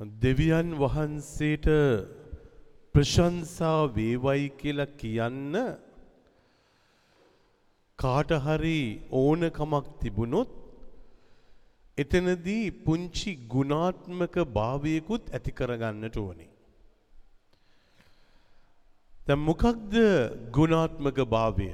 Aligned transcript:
දෙවියන් 0.00 0.78
වහන්සේට 0.78 1.66
ප්‍රශංසා 2.94 3.90
වේවයි 3.90 4.44
කියලා 4.52 4.94
කියන්න 4.96 5.54
කාට 7.98 8.30
හරි 8.38 9.02
ඕනකමක් 9.12 9.86
තිබුණොත් 10.00 10.50
එතනදී 11.98 12.70
පුංචි 12.78 13.34
ගුණාත්මක 13.48 14.34
භාවයකුත් 14.48 15.24
ඇති 15.30 15.50
කරගන්නට 15.50 16.16
ඕනේ. 16.16 16.50
දැන් 19.26 19.40
මොකක්ද 19.40 19.94
ගුණාත්මක 20.52 21.18
භාවය? 21.26 21.70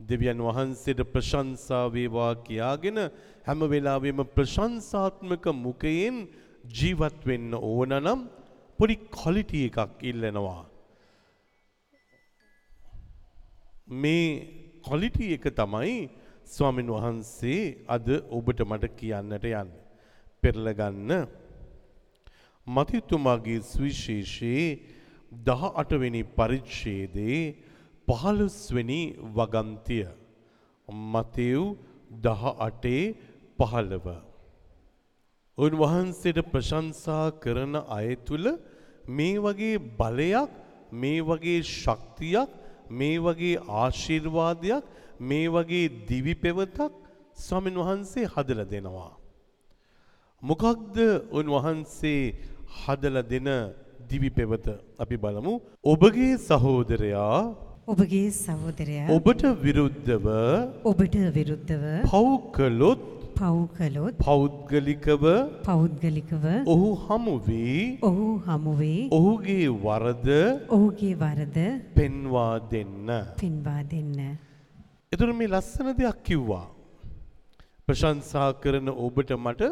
දෙවියන් 0.00 0.38
වහන්සේට 0.38 1.00
ප්‍රශංසා 1.06 1.88
වේවා 1.88 2.34
කියාගෙන 2.36 3.08
හැම 3.46 3.60
වෙලාවෙම 3.66 4.20
ප්‍රශංසාත්මක 4.28 5.44
මුඛයෙන් 5.56 6.28
ජීවත් 6.64 7.26
වෙන්න 7.26 7.54
ඕන 7.54 7.92
නම් 8.00 8.20
පොඩි 8.78 8.96
ක්වලිටි 9.16 9.64
එකක් 9.68 10.02
ඉල්ලනවා. 10.02 10.64
මේ 14.02 14.26
ක්වලිටි 14.86 15.32
එක 15.36 15.44
තමයි 15.54 16.08
ස්වාමින් 16.44 16.88
වහන්සේ 16.96 17.84
අද 17.88 18.08
ඔබට 18.30 18.60
මට 18.64 18.92
කියන්නට 18.98 19.44
යන්න. 19.44 19.70
පෙරලගන්න 20.42 21.10
මතිතුමාගේ 22.66 23.60
සුවිශේෂයේ 23.62 24.66
දහ 25.32 25.62
අටවෙනි 25.80 26.22
පරිච්ඡේදයේ 26.36 27.54
පහළොස්වෙනි 28.08 29.00
වගන්තිය. 29.36 30.06
මතෙව් 31.12 31.62
දහ 32.24 32.42
අටේ 32.66 33.02
පහළව. 33.58 34.06
උන්වහන්සේට 35.58 36.38
ප්‍රශංසා 36.52 37.30
කරන 37.42 37.74
අය 37.88 38.16
තුළ 38.26 38.46
මේ 39.08 39.38
වගේ 39.38 39.78
බලයක් 40.00 40.50
මේ 40.92 41.20
වගේ 41.22 41.60
ශක්තියක් 41.62 42.50
මේ 42.90 43.18
වගේ 43.18 43.60
ආශිර්වාදයක් 43.82 44.84
මේ 45.20 45.48
වගේ 45.48 45.92
දිවි 46.08 46.34
පෙවතක් 46.36 46.92
ස්වාමින් 47.36 47.76
වහන්සේ 47.76 48.26
හදලා 48.26 48.70
දෙනවා. 48.72 49.12
මොකක්ද 50.42 50.96
උන්වහන්සේ 51.32 52.34
හදලා 52.80 53.22
දෙන 53.22 53.48
දිවි 54.10 54.30
පෙවත 54.30 54.66
අපි 54.98 55.16
බලමු. 55.16 55.54
ඔබගේ 55.84 56.34
සහෝදරයා 56.48 57.54
ඔබගේ 57.86 58.28
සහෝදරයා 58.34 59.06
ඔබට 59.08 59.42
විරුද්ධව 59.64 60.26
ඔබට 60.84 61.14
විරුද්ධව 61.36 61.84
පව් 62.10 62.26
කළොත් 62.56 63.23
පව් 63.38 63.56
කළොත් 63.76 64.14
පෞද්ගලිකව 64.26 65.24
පෞද්ගලිකව 65.68 66.44
ඔහු 66.74 66.90
හමුවී 67.06 67.80
ඔහු 68.08 68.28
හමුවේ 68.46 69.00
ඔහුගේ 69.18 69.68
වරද 69.84 70.28
ඔහුගේ 70.76 71.14
වරද 71.22 71.58
පෙන්වා 71.98 72.54
දෙන්න. 72.72 73.08
පෙන්වා 73.42 73.82
දෙන්න. 73.92 74.18
එතුර 75.14 75.30
මේ 75.40 75.52
ලස්සන 75.54 75.88
දෙයක් 76.00 76.18
කිව්වා. 76.28 76.66
ප්‍රශංසා 77.86 78.48
කරන 78.62 78.88
ඔබට 79.06 79.30
මට 79.44 79.62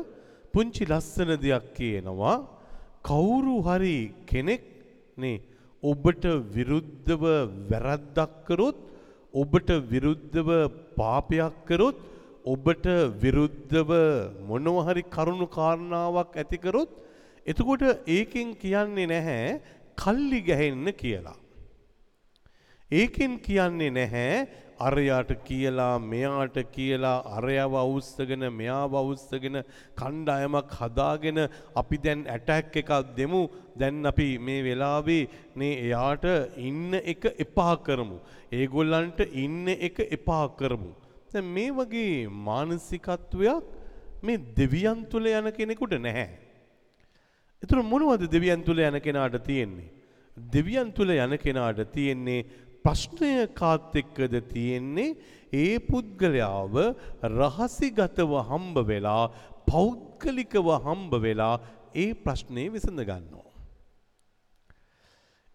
පුංචි 0.54 0.84
ලස්සන 0.90 1.30
දෙයක් 1.44 1.66
කියනවා. 1.78 2.36
කවුරු 3.08 3.56
හරි 3.66 3.96
කෙනෙක් 4.30 4.62
නේ 5.18 5.42
ඔබට 5.82 6.24
විරුද්ධව 6.54 7.22
වැරද්දක් 7.70 8.32
කරොත් 8.48 8.78
ඔබට 9.34 9.70
විරුද්ධව 9.92 10.50
පාපයක් 10.98 11.56
කරොත් 11.68 11.96
ඔබට 12.44 12.86
විරුද්ධව 13.22 13.90
මොනවා 14.48 14.86
හරි 14.88 15.02
කරුණු 15.14 15.46
කාරණාවක් 15.48 16.36
ඇති 16.36 16.58
කරොත් 16.58 16.90
එතකොට 17.46 17.82
ඒකෙන් 18.06 18.56
කියන්නේ 18.56 19.06
නැහැ 19.06 19.60
කල්ලි 19.96 20.40
ගැහෙන්න 20.42 20.92
කියලා. 20.94 21.38
ඒකෙන් 22.90 23.38
කියන්නේ 23.40 23.90
නැහැ 23.90 24.48
අරයාට 24.80 25.30
කියලා 25.44 25.98
මෙයාට 26.02 26.56
කියලා 26.74 27.22
අරයව 27.36 27.74
අවුස්සගෙන 27.82 28.42
මෙයාව 28.52 28.94
අවුස්සගෙන 28.94 29.58
කණ්ඩායමක් 30.00 30.72
හදාගෙන 30.80 31.38
අපි 31.76 31.96
දැන් 31.98 32.24
ඇටැක් 32.26 32.74
එකක් 32.82 32.90
දෙමු 33.16 33.42
දැන් 33.76 34.02
අපි 34.04 34.28
මේ 34.38 34.64
වෙලාවේ 34.64 35.28
නේ 35.56 35.74
එයාට 35.86 36.26
ඉන්න 36.56 36.98
එක 37.04 37.22
එපා 37.38 37.76
කරමු. 37.86 38.18
ඒගොල්ලන්ට 38.52 39.20
ඉන්න 39.44 39.68
එක 39.68 39.98
එපා 40.10 40.48
කරමු. 40.58 40.92
දැන් 41.32 41.48
මේ 41.56 41.70
වගේ 41.72 42.28
මානසිකත්වයක් 42.48 43.64
මේ 44.22 44.38
දෙවියන් 44.56 45.04
තුල 45.10 45.26
යන 45.26 45.48
කෙනෙකුට 45.58 45.96
නැහැ. 45.98 46.28
ඒතර 47.62 47.82
මොනවද 47.82 48.28
දෙවියන් 48.30 48.64
තුල 48.66 48.78
යන 48.78 49.00
කෙනාට 49.00 49.38
තියෙන්නේ? 49.46 49.90
දෙවියන් 50.36 50.92
තුල 50.92 51.10
යන 51.10 51.36
කෙනාට 51.38 51.80
තියෙන්නේ 51.94 52.46
ප්‍රශ්නය 52.84 53.46
කාත් 53.54 53.96
එක්කද 53.96 54.34
තියෙන්නේ 54.52 55.16
ඒ 55.52 55.78
පුද්ගලයාව 55.78 56.74
රහසිගතව 57.30 58.32
හම්බ 58.50 58.76
වෙලා 58.90 59.30
පෞද්ගලිකව 59.70 60.68
හම්බ 60.84 61.22
වෙලා 61.26 61.54
ඒ 61.94 62.12
ප්‍රශ්නේ 62.14 62.72
විසඳ 62.74 63.00
ගන්නවා. 63.08 63.41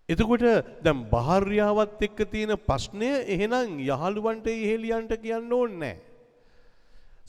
එතකොට 0.09 0.43
දැන් 0.83 0.99
භාර්යාවත් 1.11 2.01
එක්ක 2.01 2.19
තියෙන 2.31 2.53
ප්‍රශ්නය 2.67 3.09
එහෙනම් 3.27 3.79
යහළුවන්ට 3.85 4.47
ඉහෙලියන්ට 4.47 5.11
කියන්න 5.23 5.51
ඕනේ 5.51 5.79
නැහැ. 5.79 5.97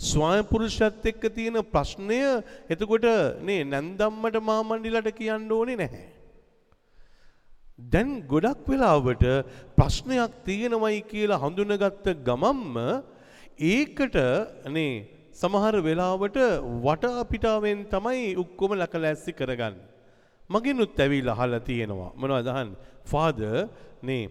ස්වාම 0.01 0.47
පුරුෂයත් 0.47 1.09
එක්ක 1.11 1.25
තියෙන 1.35 1.59
ප්‍රශ්නය 1.65 2.21
එතකොට 2.71 3.09
නේ 3.43 3.65
නැන්දම්මට 3.65 4.39
මාමණ්ඩිලට 4.43 5.11
කියන්න 5.13 5.51
ඕනේ 5.51 5.77
නැහැ. 5.77 6.07
දැන් 7.91 8.23
ගොඩක් 8.29 8.63
වෙලාවට 8.69 9.27
ප්‍රශ්නයක් 9.77 10.39
තියෙනවයි 10.47 11.03
කියලා 11.11 11.43
හඳුනගත්ත 11.43 12.07
ගමම්ම 12.25 12.79
ඒකට 13.73 14.23
නේ 14.71 14.95
සමහර 15.35 15.83
වෙලාවට 15.83 16.39
වටා 16.87 17.27
පිටාවෙන් 17.27 17.87
තමයි 17.91 18.37
ඔක්කොම 18.37 18.79
ලකලැස්සි 18.79 19.35
කරගන්නේ. 19.35 19.98
මගෙනුත් 20.51 21.01
ඇවිල්ලා 21.05 21.37
අහලා 21.37 21.67
තියෙනවා. 21.69 22.13
මොනවද 22.21 22.49
අහන්නේ? 22.53 22.79
ෆාදර් 23.11 23.69
නේ 24.03 24.25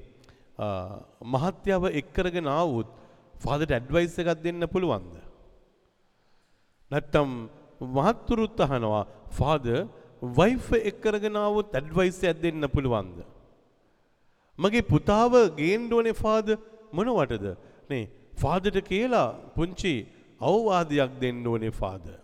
මහත්යව 1.33 1.83
එක් 1.99 2.07
කරගෙන 2.15 2.47
ආවොත් 2.49 2.87
ෆාදර්ට 3.43 3.75
ඇඩ්වයිස් 3.77 4.17
එකක් 4.21 4.41
දෙන්න 4.45 4.67
පුළුවන්ද? 4.73 5.13
නැත්තම් 6.91 7.29
මහත්තුරුත් 7.97 8.59
අහනවා 8.65 9.03
ෆාදර් 9.39 9.87
වයිෆ් 10.39 10.67
එක් 10.89 11.01
කරගෙන 11.03 11.35
ආවොත් 11.37 11.75
ඇඩ්වයිස් 11.79 12.19
එකක් 12.23 12.41
දෙන්න 12.45 12.69
පුළුවන්ද? 12.75 13.17
මගේ 14.59 14.89
පුතාව 14.93 15.33
ගේන්න 15.59 15.91
ඕනේ 15.93 16.19
ෆාදර් 16.23 16.57
මොනවටද? 16.97 17.45
නේ 17.89 18.09
ෆාදර්ට 18.41 18.87
කියලා 18.89 19.29
පුංචි 19.55 19.95
අවවාදයක් 20.41 21.11
දෙන්න 21.21 21.45
ඕනේ 21.45 21.73
ෆාදර්. 21.81 22.17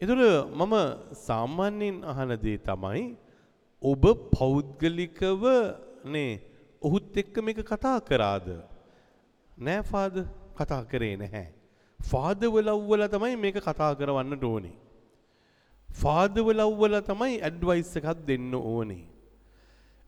එතුර 0.00 0.20
මම 0.60 0.74
සාමාන්‍යයෙන් 1.26 1.96
අහන 2.04 2.30
දේ 2.44 2.58
තමයි 2.68 3.02
ඔබ 3.82 4.04
පෞද්ගලිකව 4.32 5.42
නේ 6.14 6.32
ඔහුත් 6.82 7.16
එක්ක 7.16 7.34
මේක 7.42 7.60
කතා 7.62 7.98
කරාද 8.00 8.46
නෑ 9.58 9.82
ෆාද 9.84 10.14
කතා 10.58 10.82
කරේ 10.84 11.16
නැහැ. 11.16 11.46
ෆාදව 12.00 12.54
ලව්වල 12.62 13.04
තමයි 13.14 13.36
මේක 13.36 13.60
කතා 13.60 13.92
කරවන්නට 13.94 14.44
ඕනේ. 14.44 14.76
ෆාදව 15.88 16.46
ලව්වල 16.54 16.96
තමයි 17.02 17.36
ඇඩ්වයිස් 17.40 17.92
එකක් 18.00 18.26
දෙන්න 18.26 18.54
ඕනේ. 18.54 19.04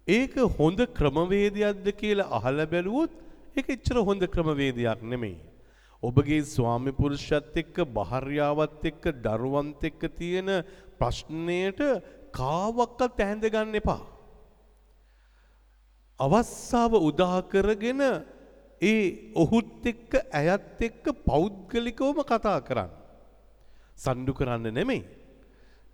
ඒක 0.09 0.35
හොඳ 0.59 0.81
ක්‍රමවේදයක්ද 0.99 1.87
කියලා 2.01 2.31
අහලා 2.39 2.71
බැලුවොත් 2.75 3.13
ඒක 3.57 3.73
එච්චර 3.77 4.01
හොඳ 4.09 4.23
ක්‍රමවේදයක් 4.35 5.03
නෙමෙයි. 5.05 5.39
ඔබගේ 6.03 6.43
ස්වාමි 6.45 6.93
පුරුෂයත් 6.93 7.57
එක්ක 7.63 7.77
භාර්යාවත් 7.97 8.87
එක්ක 8.91 9.05
දරුවන්ත් 9.25 9.85
එක්ක 9.91 10.03
තියෙන 10.19 10.51
ප්‍රශ්නයට 10.99 11.81
කාවක්වත් 12.39 13.21
ඇහැඳ 13.21 13.47
ගන්න 13.55 13.79
එපා. 13.81 14.03
අවස්ථාව 16.21 16.93
උදා 17.09 17.39
කරගෙන 17.53 18.03
ඒ 18.83 19.05
ඔහුත් 19.43 19.87
එක්ක 19.93 20.13
ඇයත් 20.41 20.83
එක්ක 20.89 21.05
පෞද්ගලිකවම 21.29 22.19
කතා 22.31 22.59
කරන්න. 22.69 22.91
සණ්ඩු 23.97 24.33
කරන්න 24.35 24.75
නෙමෙයි. 24.75 25.05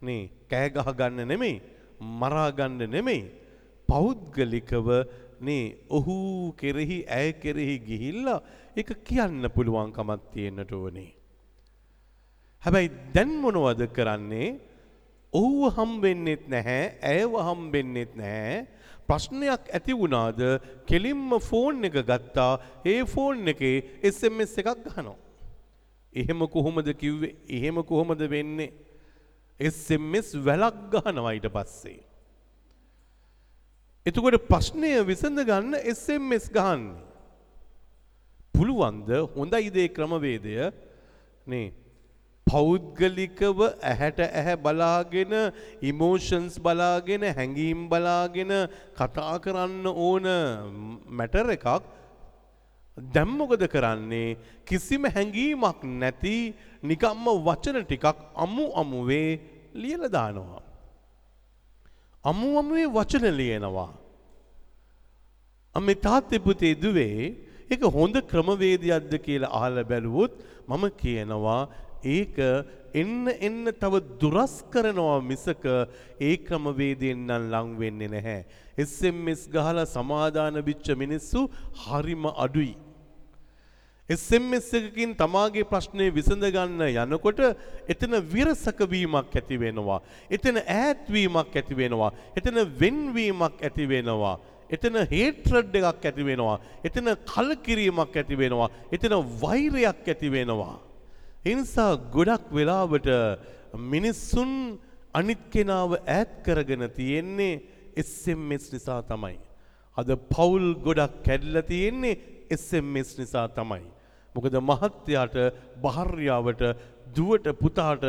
නේ 0.03 0.23
කෑ 0.51 0.73
ගහ 0.73 0.89
ගන්න 0.99 1.29
නෙමෙයි. 1.29 1.61
මරා 2.21 2.49
ගන්න 2.51 2.89
නෙමෙයි. 2.89 3.23
පෞද්ගලිකව 3.89 4.89
නේ 5.41 5.79
ඔහු 5.91 6.17
කෙරෙහි 6.61 6.99
ඇය 7.19 7.33
කෙරෙහි 7.43 7.77
ගිහිල්ලා 7.89 8.41
එක 8.77 8.91
කියන්න 9.09 9.49
පුළුවන්කමක් 9.55 10.23
තියෙන්නට 10.33 10.73
ඕනේ. 10.73 11.11
හැබැයි 12.63 12.91
දැන් 13.15 13.33
මොනවද 13.43 13.87
කරන්නේ? 13.97 14.49
ඔහුව 15.33 15.77
හම්බෙන්නෙත් 15.77 16.49
නැහැ, 16.49 16.83
ඇයව 17.03 17.39
හම්බෙන්නෙත් 17.49 18.17
නැහැ. 18.17 18.67
ප්‍රශ්නයක් 19.09 19.71
ඇති 19.77 19.95
වුණාද 20.01 20.41
කෙලින්ම 20.89 21.31
ෆෝන් 21.41 21.85
එක 21.85 21.97
ගත්තා. 22.11 22.53
ඒ 22.85 23.05
ෆෝන් 23.05 23.49
එකේ 23.55 23.77
SMS 24.03 24.59
එකක් 24.61 24.85
ගහනවා. 24.85 25.17
එහෙම 26.13 26.47
කොහොමද 26.49 26.89
කිව්වේ? 27.03 27.37
එහෙම 27.49 27.83
කොහොමද 27.85 28.21
වෙන්නේ? 28.35 28.73
SMS 29.61 30.35
වැලක් 30.47 30.77
ගහනවා 30.93 31.33
ඊට 31.37 31.49
පස්සේ. 31.57 32.08
එතකොට 34.09 34.39
ප්‍රශ්නය 34.51 34.95
විසඳ 35.05 35.45
ගන්න 35.45 35.75
SMS 35.93 36.49
ගහන්නේ. 36.51 36.97
පුළුවන්ද 38.55 39.11
හොඳයි 39.35 39.71
දේ 39.71 39.89
ක්‍රමවේදය 39.89 40.55
නේ 41.47 41.67
පෞද්ගලිකව 42.47 43.59
ඇහැට 43.91 44.21
ඇහැ 44.25 44.57
බලාගෙන 44.65 45.35
ඉමෝෂන්ස් 45.91 46.57
බලාගෙන 46.59 47.27
හැඟීම් 47.31 47.85
බලාගෙන 47.93 48.53
කතා 48.99 49.35
කරන්න 49.45 49.87
ඕන 49.87 50.29
මැටර් 51.19 51.53
එකක් 51.57 51.69
දැම්මොකද 52.97 53.67
කරන්නේ 53.75 54.37
කිසිම 54.65 55.05
හැඟීමක් 55.09 55.85
නැති 56.01 56.39
නිකම්ම 56.83 57.29
වචන 57.47 57.85
ටිකක් 57.85 58.25
අමු 58.37 58.65
අමුවේ 58.75 59.31
ලියල 59.75 60.09
දානවා. 60.09 60.68
අමු 62.29 62.49
අමුවේ 62.61 62.89
වචන 62.97 63.27
ලියනවා. 63.41 63.91
අම්මේ 65.75 66.01
තාත්තේ 66.07 66.45
පුතේ 66.47 66.75
දුවේ 66.83 67.35
ඒක 67.73 67.83
හොඳ 67.97 68.17
ක්‍රමවේදයක්ද 68.31 69.13
කියලා 69.27 69.55
අහලා 69.59 69.89
බැලුවොත් 69.91 70.35
මම 70.69 70.85
කියනවා 71.03 71.61
ඒක 72.17 72.37
එන්න 72.95 73.29
එන්න 73.49 73.65
තව 73.83 74.01
දුරස් 74.21 74.55
කරනවා 74.73 75.21
මිසක 75.31 75.65
ඒ 76.21 76.35
ක්‍රමවේදයෙන් 76.49 77.27
නම් 77.29 77.45
ලං 77.53 77.71
වෙන්නේ 77.81 78.13
නැහැ. 78.15 78.41
SMS 78.89 79.41
ගහලා 79.55 79.87
සමාදාන 79.87 80.61
වෙච්ච 80.69 80.87
මිනිස්සු 81.03 81.41
හරිම 81.85 82.25
අඩුයි. 82.45 82.75
SMS 84.09 84.73
එකකින් 84.73 85.11
තමාගේ 85.15 85.69
ප්‍රශ්නේ 85.69 86.09
විසඳ 86.09 86.45
ගන්න 86.49 87.13
යනකොට 87.13 87.41
එතන 87.93 88.17
විරසක 88.33 88.79
වීමක් 88.89 89.35
ඇති 89.37 89.59
වෙනවා. 89.61 89.99
එතන 90.31 90.61
ඈත් 90.63 91.11
වීමක් 91.13 91.53
ඇති 91.53 91.77
වෙනවා. 91.77 92.09
එතන 92.35 92.57
වෙන්වීමක් 92.81 93.61
ඇති 93.61 93.85
වෙනවා. 93.91 94.39
එතන 94.71 94.97
හේට්‍රඩ් 95.13 95.77
එකක් 95.81 96.07
ඇති 96.09 96.25
වෙනවා. 96.25 96.57
එතන 96.89 97.13
කලකිරීමක් 97.33 98.17
ඇති 98.17 98.39
වෙනවා. 98.43 98.71
එතන 98.91 99.17
වෛරයක් 99.43 100.09
ඇති 100.09 100.33
වෙනවා. 100.33 100.81
ඒ 101.45 101.55
නිසා 101.61 101.93
ගොඩක් 102.17 102.49
වෙලාවට 102.51 103.11
මිනිස්සුන් 103.93 104.79
අනිත් 105.13 105.45
කෙනාව 105.53 105.99
ඈත් 105.99 106.33
කරගෙන 106.49 106.89
තියෙන්නේ 106.97 107.61
SMS 108.07 108.73
නිසා 108.73 109.03
තමයි. 109.05 109.37
අද 109.97 110.17
පවුල් 110.33 110.67
ගොඩක් 110.81 111.21
කැඩලා 111.29 111.69
තියෙන්නේ 111.75 112.17
SMS 112.57 113.19
නිසා 113.21 113.47
තමයි. 113.53 113.98
මොකද 114.35 114.55
මහත්තයාට 114.61 115.37
භාර්යාවට 115.83 116.63
දුවට 117.17 117.49
පුතාට 117.63 118.05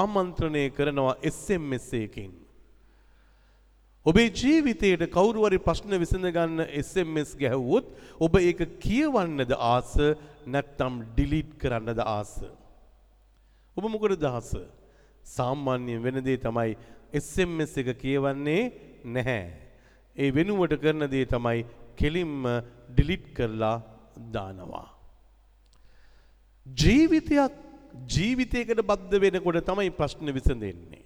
ආමන්ත්‍රණය 0.00 0.64
කරනවා 0.76 1.16
SMS 1.32 1.88
එකකින්. 2.02 2.32
ඔබේ 4.06 4.28
ජීවිතයට 4.30 5.02
කවුරුවරි 5.14 5.58
ප්‍රශ්න 5.58 5.94
විසඳ 6.02 6.28
ගන්න 6.36 6.66
SMS 6.82 7.32
ගැහුවොත් 7.38 7.90
ඔබ 8.18 8.36
ඒක 8.40 8.62
කියවන්නද 8.84 9.52
ආස 9.56 9.92
නැත්තම් 10.46 11.02
ඩිලීට් 11.14 11.52
කරන්නද 11.62 12.00
ආස. 12.04 12.32
ඔබ 13.76 13.84
මොකටද 13.88 14.24
ආස? 14.26 14.50
සාමාන්‍යයෙන් 15.36 16.02
වෙන 16.02 16.18
දේ 16.24 16.36
තමයි 16.36 16.76
SMS 17.14 17.78
එක 17.78 17.94
කියවන්නේ 18.02 18.62
නැහැ. 19.04 19.44
ඒ 20.16 20.34
වෙනුවට 20.34 20.80
කරන 20.82 21.06
දේ 21.08 21.24
තමයි 21.26 21.62
කෙලින්ම 21.96 22.42
ඩිලීට් 22.90 23.30
කරලා 23.36 23.76
දානවා. 24.34 24.88
ජීවිතයක් 26.66 27.52
ජීවිතයකට 28.08 28.82
බද්ධ 28.82 29.20
වෙනකොට 29.20 29.62
තමයි 29.62 29.90
ප්‍රශ්න 29.90 30.28
විසඳෙන්නේ. 30.30 31.02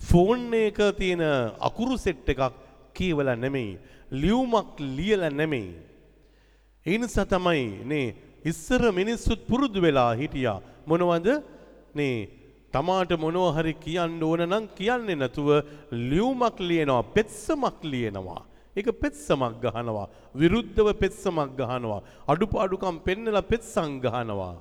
ෆෝන් 0.00 0.52
එක 0.54 0.78
තියෙන 0.98 1.22
අකුරු 1.60 1.96
සෙට් 1.98 2.28
එකක් 2.28 2.42
කියවලා 2.94 3.36
නෙමෙයි 3.36 3.78
ලියුමක් 4.12 4.78
ලියලා 4.78 5.30
නෙමෙයි. 5.32 5.74
ඒ 6.86 6.98
නිසා 6.98 7.24
තමයි 7.26 7.84
නේ 7.84 8.14
ඉස්සර 8.44 8.82
මිනිස්සුත් 8.92 9.40
පුරුදු 9.46 9.80
වෙලා 9.80 10.12
හිටියා 10.14 10.60
මොනවද 10.86 11.28
නේ 11.94 12.14
තමාට 12.72 13.12
මොනවා 13.18 13.52
හරි 13.52 13.74
කියන්න 13.76 14.22
ඕන 14.22 14.42
නම් 14.42 14.64
කියන්නේ 14.78 15.16
නැතුව 15.16 15.48
ලියුමක් 16.10 16.56
ලියනවා 16.60 17.02
පෙත්සමක් 17.14 17.78
ලියනවා 17.84 18.42
ඒක 18.76 18.88
පෙත්සමක් 19.00 19.60
ගහනවා. 19.62 20.08
විරුද්ධව 20.34 20.88
පෙත්සමක් 20.94 21.56
ගහනවා. 21.58 22.02
අඩුපාඩුකම් 22.26 22.96
පෙන්නලා 23.04 23.42
පෙත්සම් 23.42 24.00
ගහනවා. 24.00 24.54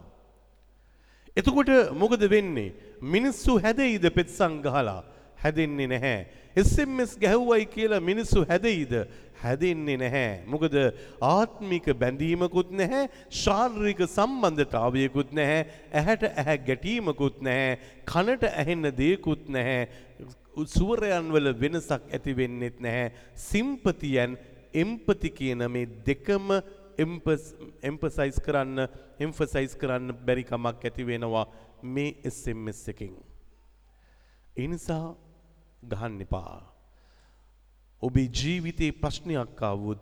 එතකොට 1.37 1.69
මොකද 1.93 2.21
වෙන්නේ? 2.29 2.73
මිනිස්සු 3.01 3.59
හැදෙයිද 3.59 4.05
පෙත්සම් 4.11 4.61
ගහලා? 4.61 5.03
හැදෙන්නේ 5.37 5.87
නැහැ. 5.87 6.27
SMS 6.55 7.11
ගැහුවයි 7.17 7.65
කියලා 7.65 7.99
මිනිස්සු 8.01 8.45
හැදෙයිද? 8.45 8.93
හැදෙන්නේ 9.41 9.97
නැහැ. 9.97 10.43
මොකද 10.45 10.75
ආත්මික 11.21 11.85
බැඳීමකුත් 12.01 12.71
නැහැ 12.71 13.03
ශාරීරික 13.41 14.01
සම්බන්ධතාවයකුත් 14.07 15.31
නැහැ 15.31 15.61
ඇහැට 15.93 16.23
ඇහැ 16.31 16.57
ගැටීමකුත් 16.67 17.39
නැහැ 17.41 17.79
කනට 18.05 18.51
ඇහෙන්න 18.51 18.91
දෙයකුත් 18.99 19.47
නැහැ. 19.47 19.87
සුවරයන් 20.55 21.31
වල 21.31 21.53
වෙනසක් 21.53 22.09
ඇති 22.09 22.33
වෙන්නෙත් 22.33 22.79
නැහැ 22.79 23.11
සිම්පතියන් 23.35 24.37
එම්පති 24.73 25.29
කියන 25.31 25.65
මේ 25.69 25.87
දෙකම 26.05 26.51
එම්පසයිස් 27.83 28.39
කරන්න 28.39 28.87
එම්ෆසයිස් 29.19 29.75
කරන්න 29.75 30.15
බැරි 30.25 30.43
කමක් 30.43 30.83
ඇති 30.85 31.05
වෙනවා 31.05 31.45
මේ 31.83 32.15
SMS 32.25 32.81
එකකින් 32.89 33.15
ඒ 34.55 34.67
නිසා 34.67 35.15
ගහන්න 35.83 36.21
එපා 36.21 36.59
ඔබේ 38.01 38.27
ජීවිතේ 38.31 38.91
ප්‍රශ්නයක් 38.93 39.61
ආවොත් 39.61 40.01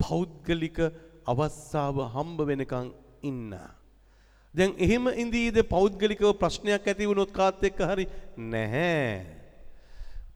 පෞද්ගලික 0.00 0.78
අවස්ථාව 1.26 1.96
හම්බ 2.14 2.38
වෙනකන් 2.42 2.92
ඉන්න. 3.22 3.52
දැන් 4.54 4.74
එහෙම 4.78 5.08
ඉඳීද 5.14 5.60
පෞද්ගලිකව 5.68 6.32
ප්‍රශ්නයක් 6.34 6.84
ඇති 6.84 7.08
වුණොත් 7.08 7.32
කාත් 7.32 7.64
එක්ක 7.64 7.80
හරි 7.82 8.06
නැහැ. 8.36 9.33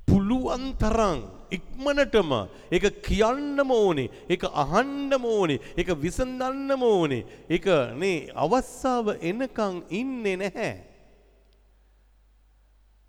පුළුවන් 0.08 0.64
තරම් 0.80 1.20
ඉක්මනටම 1.50 2.32
ඒක 2.70 2.84
කියන්නම 3.06 3.70
ඕනේ 3.72 4.08
ඒක 4.28 4.44
අහන්නම 4.64 5.24
ඕනේ 5.24 5.60
ඒක 5.76 5.88
විසඳන්නම 6.02 6.82
ඕනේ. 6.82 7.24
ඒක 7.48 7.66
නේ 7.96 8.28
අවස්ථාව 8.34 9.16
එනකන් 9.20 9.76
ඉන්නේ 9.90 10.36
නැහැ. 10.36 10.72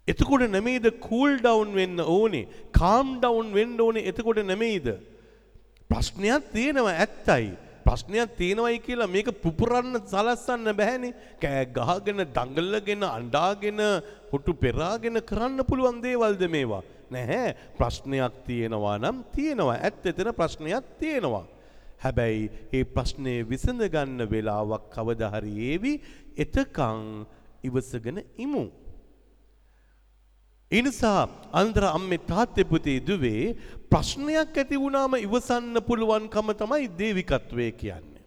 එතකොට 0.07 0.47
නෙමෙයිද 0.49 0.87
කූල් 0.99 1.37
ඩවුන් 1.37 1.73
වෙන්න 1.75 1.99
ඕනේ 1.99 2.47
කාම් 2.71 3.17
ඩවුන් 3.19 3.53
වෙන්න 3.53 3.79
ඕනේ? 3.79 4.07
එතකොට 4.09 4.43
නෙමෙයිද? 4.43 4.87
ප්‍රශ්නයක් 5.89 6.53
තියෙනවා 6.53 6.95
ඇත්තයි. 6.95 7.57
ප්‍රශ්නයක් 7.89 8.37
තියෙනවයි 8.37 8.79
කියලා 8.85 9.09
මේක 9.09 9.29
පුපුරන්න 9.41 9.97
සලස්සන්න 10.03 10.69
බෑනේ 10.79 11.13
කෑ 11.41 11.65
ගහගෙන 11.77 12.21
දඟලගෙන 12.35 13.03
අඬාගෙන 13.09 13.81
හොටු 14.31 14.53
පෙරාගෙන 14.63 15.17
කරන්න 15.29 15.65
පුළුවන් 15.69 16.01
දේවල්ද 16.03 16.43
මේවා? 16.55 16.83
නැහැ. 17.11 17.55
ප්‍රශ්නයක් 17.77 18.33
තියෙනවා 18.47 18.97
නම් 18.99 19.23
තියෙනවා. 19.35 19.79
ඇත්ත 19.79 20.05
එතන 20.05 20.29
ප්‍රශ්නයක් 20.39 20.85
තියෙනවා. 20.99 21.45
හැබැයි 22.03 22.43
ඒ 22.73 22.83
ප්‍රශ්නේ 22.95 23.39
විසඳ 23.43 23.81
ගන්න 23.93 24.29
වෙලාවක් 24.33 24.85
කවදා 24.93 25.33
හරි 25.35 25.53
ඒවි 25.71 25.93
එතකන් 26.37 27.25
ඉවසගෙන 27.63 28.21
ඉමු. 28.37 28.63
ඒ 30.71 30.81
නිසා 30.81 31.21
අන්දර 31.51 31.83
අම්මේ 31.89 32.21
තාත්තේ 32.31 32.69
පුතේ 32.71 32.99
දුවේ 33.01 33.55
ප්‍රශ්නයක් 33.91 34.55
ඇති 34.55 34.77
වුණාම 34.77 35.13
ඉවසන්න 35.17 35.81
පුළුවන්කම 35.81 36.53
තමයි 36.53 36.87
දේවිකත්වය 36.97 37.67
කියන්නේ. 37.73 38.23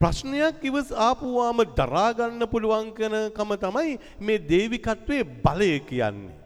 ප්‍රශ්නයක් 0.00 0.60
ඉවස් 0.62 0.90
ආපුවාම 0.98 1.64
දරා 1.78 2.10
ගන්න 2.12 2.44
පුළුවන් 2.46 2.92
කම 3.32 3.50
තමයි 3.64 3.98
මේ 4.20 4.38
දේවිකත්වයේ 4.46 5.24
බලය 5.44 5.72
කියන්නේ. 5.82 6.36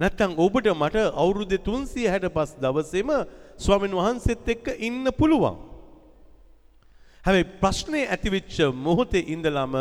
නැත්තම් 0.00 0.32
ඔබට 0.36 0.68
මට 0.72 0.96
අවුරුදු 1.14 1.56
365 1.58 2.60
දවසේම 2.60 3.10
ස්වාමීන් 3.58 3.94
වහන්සේත් 3.94 4.48
එක්ක 4.48 4.66
ඉන්න 4.78 5.08
පුළුවන්. 5.12 5.56
හැබැයි 7.24 7.50
ප්‍රශ්නේ 7.60 8.04
ඇතිවෙච්ච 8.06 8.56
මොහොතේ 8.76 9.24
ඉඳලම 9.26 9.74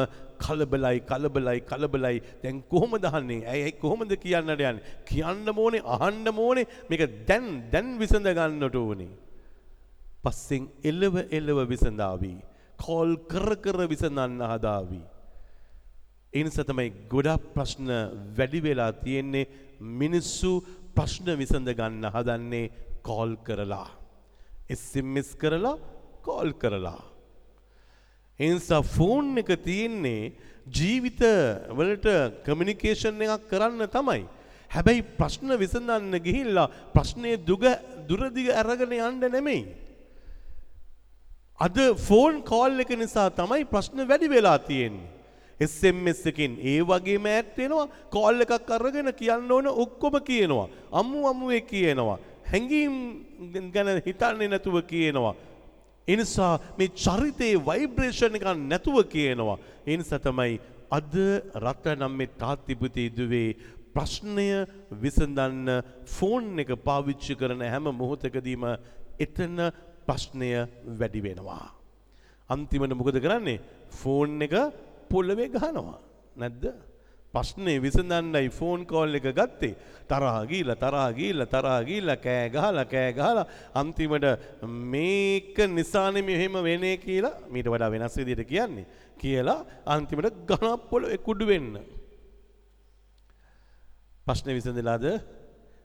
කලබලයි 0.43 0.99
කලබලයි 1.09 1.59
කලබලයි. 1.69 2.21
දැන් 2.43 2.63
කොහොමද 2.71 3.05
අහන්නේ? 3.09 3.45
ඇයි 3.45 3.71
කොහොමද 3.83 4.11
කියන්නට 4.23 4.51
යන්නේ 4.53 4.83
කියන්න 5.09 5.47
ඕනේ 5.57 5.83
අහන්න 5.97 6.27
ඕනේ. 6.45 6.67
මේක 6.89 7.03
දැන් 7.27 7.47
දැන් 7.71 7.97
විසඳ 8.01 8.27
ගන්නට 8.37 8.75
ඕනේ. 8.75 9.11
පස්සෙන් 10.23 10.67
එළව 10.83 11.15
එළව 11.37 11.59
විසඳාවි. 11.73 12.33
කෝල් 12.79 13.11
කර 13.31 13.49
කර 13.63 13.79
විසඳන්න 13.93 14.41
හදාවි. 14.51 15.01
ඒ 16.33 16.43
නිසා 16.43 16.67
තමයි 16.69 16.89
ගොඩක් 17.13 17.43
ප්‍රශ්න 17.55 17.89
වැඩි 18.37 18.59
වෙලා 18.65 18.91
තියෙන්නේ. 19.03 19.49
මිනිස්සු 20.01 20.51
ප්‍රශ්න 20.95 21.27
විසඳ 21.41 21.69
ගන්න 21.79 22.05
හදන්නේ 22.15 22.65
කෝල් 23.07 23.33
කරලා. 23.47 23.89
SMS 24.69 25.35
කරලා 25.41 25.77
කෝල් 26.25 26.53
කරලා. 26.61 27.12
එනිසා 28.39 28.81
ෆෝන් 28.81 29.37
එක 29.37 29.49
තියෙන්නේ 29.63 30.33
ජීවිත 30.67 31.21
වලට 31.69 32.07
කමියුනිකේෂන් 32.45 33.21
එකක් 33.21 33.47
කරන්න 33.49 33.87
තමයි. 33.87 34.25
හැබැයි 34.71 35.03
ප්‍රශ්න 35.19 35.53
විසඳන්න 35.59 36.17
ගිහිල්ලා 36.19 36.71
ප්‍රශ්නය 36.93 37.37
දුග 37.37 37.63
දුරදිග 38.07 38.49
අරගෙන 38.51 38.91
යන්න 38.91 39.31
නෙමෙයි. 39.31 39.65
අද 41.59 41.77
ෆෝන් 41.97 42.41
කෝල් 42.41 42.79
එක 42.79 42.95
නිසා 42.97 43.29
තමයි 43.29 43.65
ප්‍රශ්න 43.65 44.07
වැඩි 44.07 44.29
වෙලා 44.29 44.57
තියෙන්නේ. 44.59 45.09
SMS 45.59 46.25
එකකින් 46.25 46.57
ඒ 46.59 46.81
වගේම 46.81 47.25
ඈඩ් 47.29 47.53
වෙනවා 47.57 47.87
කෝල් 48.09 48.41
එකක් 48.41 48.71
අරගෙන 48.77 49.13
කියන්න 49.13 49.51
ඕන 49.51 49.67
ඔක්කොම 49.67 50.17
කියනවා. 50.29 50.67
අම්මු 50.91 51.27
අම්මුවේ 51.29 51.61
කියනවා. 51.61 52.17
හැංගීම් 52.51 52.95
ගැන 53.73 54.01
හිතන්නේ 54.05 54.47
නැතුව 54.47 54.81
කියනවා. 54.89 55.35
ඒ 56.07 56.15
නිසා 56.15 56.59
මේ 56.77 56.89
චරිතයේ 56.95 57.59
වයිබ්‍රේෂන් 57.69 58.35
එකක් 58.37 58.47
නැතුව 58.63 58.97
කියනවා. 59.13 59.57
ඒ 59.87 59.97
නිසා 59.97 60.19
තමයි 60.19 60.59
අද 60.91 61.13
රට 61.63 61.95
නම් 61.95 62.13
මේ 62.19 62.33
තාත්තිපුතේ 62.41 63.07
දුවේ 63.17 63.55
ප්‍රශ්නය 63.95 64.47
විසඳන්න 65.03 65.69
ෆෝන් 66.15 66.59
එක 66.59 66.71
පාවිච්චි 66.87 67.37
කරන 67.39 67.61
හැම 67.63 67.87
මොහොතකදීම 67.93 68.65
එතන 69.25 69.57
ප්‍රශ්නය 70.07 70.49
වැඩි 70.99 71.21
වෙනවා. 71.27 71.67
අන්තිමට 72.49 72.97
මොකද 72.99 73.19
කරන්නේ 73.25 73.61
ෆෝන් 74.01 74.41
එක 74.41 74.55
පොල්ලවේ 75.09 75.47
ගහනවා. 75.55 75.99
නැද්ද? 76.35 76.63
ප්‍රශ්නේ 77.33 77.81
විසඳන්නයි 77.81 78.49
ෆෝන් 78.51 78.85
කෝල් 78.85 79.15
එක 79.15 79.27
ගත්තේ. 79.31 79.75
තරහා 80.07 80.45
ගිහිල්ලා 80.45 80.75
තරහා 80.75 81.09
ගිහිල්ලා 81.11 81.47
තරහා 81.47 81.79
ගිහිල්ලා 81.83 82.17
කෑ 82.17 82.49
ගහලා 82.49 82.85
කෑ 82.85 83.11
ගහලා 83.11 83.45
අන්තිමට 83.73 84.27
මේක 84.91 85.57
නිසානේ 85.69 86.21
මෙහෙම 86.21 86.55
වෙන්නේ 86.61 86.97
කියලා 86.97 87.35
මීට 87.49 87.67
වඩා 87.67 87.91
වෙනස් 87.91 88.17
විදිහට 88.19 88.45
කියන්නේ. 88.45 88.85
කියලා 89.17 89.59
අන්තිමට 89.87 90.29
ගණක් 90.45 90.89
පොළවේ 90.89 91.17
කුඩු 91.19 91.47
වෙන්න. 91.47 91.73
ප්‍රශ්නේ 94.27 94.57
විසඳලාද? 94.57 95.05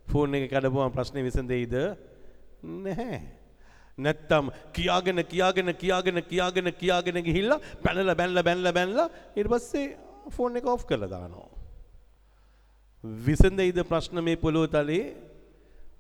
ෆෝන් 0.07 0.35
එක 0.35 0.51
කඩපුවම 0.51 0.93
ප්‍රශ්නේ 0.93 1.25
විසඳෙයිද? 1.25 1.75
නැහැ. 2.85 3.21
නැත්තම් 3.99 4.53
කියාගෙන 4.73 5.25
කියාගෙන 5.25 5.73
කියාගෙන 5.75 6.21
කියාගෙන 6.25 6.69
කියාගෙන 6.75 7.19
ගිහිල්ලා 7.23 7.59
බැනලා 7.83 8.15
බැනලා 8.15 8.45
බැනලා 8.45 8.73
බැනලා 8.73 9.09
ඊට 9.35 9.49
පස්සේ 9.49 9.87
ෆෝන් 10.31 10.57
එක 10.57 10.67
ඔෆ් 10.67 10.85
කරලා 10.87 11.11
දානවා. 11.11 11.49
විසඳෙයිද 13.27 13.81
ප්‍රශ්න 13.85 14.21
මේ 14.21 14.37
පොළොව 14.37 14.69
තලයේ? 14.69 15.17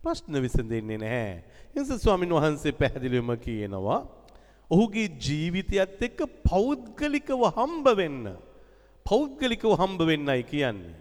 ප්‍රශ්න 0.03 0.35
විසඳෙන්නේ 0.41 0.99
නැහැ. 0.99 1.43
එනිසා 1.75 1.99
ස්වාමින් 1.99 2.35
වහන්සේ 2.37 2.73
පැහැදිලිවම 2.73 3.33
කියනවා 3.39 4.01
ඔහුගේ 4.71 5.09
ජීවිතයත් 5.19 6.03
එක්ක 6.03 6.21
පෞද්ගලිකව 6.45 7.43
හම්බ 7.57 7.87
වෙන්න. 7.97 8.25
පෞද්ගලිකව 9.07 9.73
හම්බ 9.81 10.01
වෙන්නයි 10.11 10.43
කියන්නේ. 10.45 10.97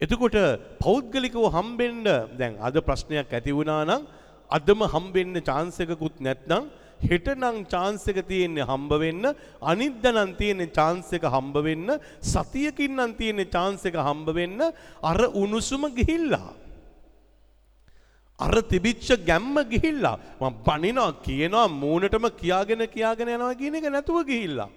එතකොට 0.00 0.36
පෞද්ගලිකව 0.78 1.44
හම්බෙන්න 1.48 2.04
දැන් 2.38 2.54
අද 2.60 2.76
ප්‍රශ්නයක් 2.80 3.32
ඇති 3.32 3.52
වුණා 3.52 3.84
නම් 3.84 4.02
අදම 4.50 4.80
හම්බෙන්න 4.86 5.40
chance 5.42 5.80
එකකුත් 5.82 6.20
නැත්නම් 6.20 6.68
හෙට 7.00 7.26
නම් 7.36 7.66
chance 7.68 8.08
එක 8.08 8.20
තියෙන්නේ 8.28 8.64
හම්බ 8.64 8.92
වෙන්න 9.02 9.24
අනිද්දා 9.62 10.12
නම් 10.12 10.30
තියෙන්නේ 10.38 10.72
chance 10.72 11.12
එක 11.16 11.24
හම්බ 11.28 11.56
වෙන්න 11.66 11.98
සතියකින් 12.20 12.96
නම් 12.96 13.12
තියෙන්නේ 13.18 13.50
chance 13.50 13.84
එක 13.84 13.98
හම්බ 14.06 14.28
වෙන්න 14.38 14.60
අර 15.02 15.18
උණුසුම 15.42 15.84
ගිහිල්ලා. 15.98 16.48
අර 18.38 18.54
තිබිච්ච 18.72 19.08
ගැම්ම 19.28 19.56
ගිහිල්ලා. 19.72 20.16
මම 20.40 20.54
බනිනවා 20.66 21.12
කියනවා 21.26 21.68
මූණටම 21.68 22.26
කියාගෙන 22.40 22.88
කියාගෙන 22.88 23.28
යනවා 23.36 23.54
කියන 23.54 23.74
එක 23.74 23.88
නැතුව 23.92 24.24
ගිහිල්ලා. 24.24 24.70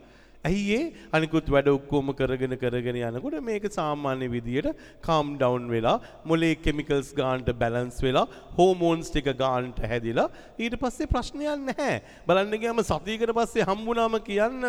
ඇයි 0.45 0.75
ඒ 0.75 0.83
අනිකුත් 1.11 1.47
වැඩ 1.53 1.67
ඔක්කොම 1.67 2.11
කරගෙන 2.19 2.55
කරගෙන 2.55 2.97
යනකොට 2.97 3.35
මේක 3.43 3.65
සාමාන්‍ය 3.69 4.27
විදියට 4.35 4.69
කාම් 5.01 5.33
ඩවුන් 5.35 5.65
වෙලා 5.67 5.95
මොලේ 6.25 6.55
කෙමිකල්ස් 6.55 7.09
ගානට 7.13 7.49
බැලන්ස් 7.61 7.97
වෙලා 8.05 8.25
හෝමෝන්ස් 8.57 9.09
ටික 9.11 9.27
ගානට 9.41 9.81
හැදිලා 9.83 10.29
ඊට 10.57 10.77
පස්සේ 10.79 11.11
ප්‍රශ්නයක් 11.13 11.59
නැහැ. 11.69 11.95
බලන්න 12.27 12.55
ගියාම 12.55 12.79
සතියකට 12.81 13.33
පස්සේ 13.39 13.67
හම්බුනාම 13.69 14.15
කියන්න 14.29 14.63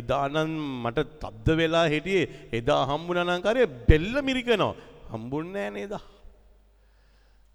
එදා 0.00 0.26
නම් 0.28 0.50
මට 0.82 1.06
තද්ද 1.22 1.58
වෙලා 1.60 1.86
හිටියේ. 1.86 2.26
එදා 2.58 2.82
හම්බුනා 2.90 3.28
නම් 3.28 3.44
කාර්ය 3.46 3.68
බෙල්ල 3.90 4.18
මිරිකනවා. 4.22 4.74
හම්බුන්නේ 5.12 5.70
නැහැ 5.70 5.86
නේද? 5.86 5.94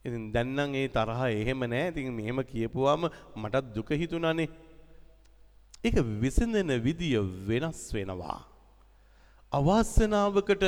ඉතින් 0.05 0.31
දැන් 0.31 0.55
නම් 0.55 0.79
ඒ 0.79 0.87
තරහ 0.87 1.21
එහෙම 1.33 1.67
නැහැ. 1.67 1.91
ඉතින් 1.91 2.15
මෙහෙම 2.15 2.39
කියපුවාම 2.53 3.11
මටත් 3.35 3.75
දුක 3.75 3.91
හිතුණානේ. 3.91 4.47
ඒක 5.83 5.97
විසඳන 6.21 6.71
විදිය 6.83 7.17
වෙනස් 7.47 7.81
වෙනවා. 7.93 8.39
අවාසනාවකට 9.51 10.63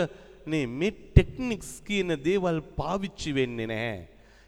නේ 0.48 0.66
මේ 0.68 0.92
ටෙක්නික්ස් 0.92 1.72
කියන 1.88 2.16
දේවල් 2.24 2.62
පාවිච්චි 2.78 3.34
වෙන්නේ 3.34 3.68
නැහැ. 3.68 4.00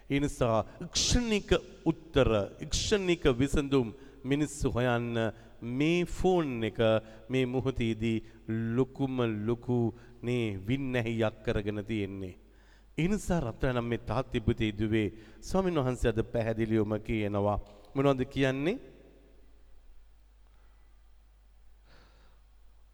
ඒ 0.09 0.19
නිසා 0.19 0.57
ක්ෂණික 0.93 1.51
උත්තර, 1.85 2.29
ක්ෂණික 2.71 3.23
විසඳුම් 3.39 3.93
මිනිස්සු 4.23 4.71
හොයන්න 4.71 5.17
මේ 5.61 6.05
ෆෝන් 6.07 6.63
එක 6.63 6.79
මේ 7.29 7.45
මොහොතේදී 7.45 8.23
ලොකුම 8.75 9.17
ලොකු 9.47 9.93
නේ 10.21 10.59
වින්නැහියක් 10.67 11.43
කරගෙන 11.43 11.85
තියෙන්නේ. 11.85 12.35
ඒ 12.97 13.07
නිසා 13.07 13.39
රත්නම් 13.39 13.85
මේ 13.85 14.05
තාත්තිපුතේ 14.09 14.71
දුවේ 14.79 15.07
ස්වාමීන් 15.41 15.81
වහන්සේ 15.81 16.11
අද 16.11 16.23
පැහැදිලිවම 16.33 16.93
කියනවා 17.01 17.59
මොනවද 17.95 18.25
කියන්නේ? 18.25 18.79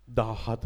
දාහත 0.08 0.66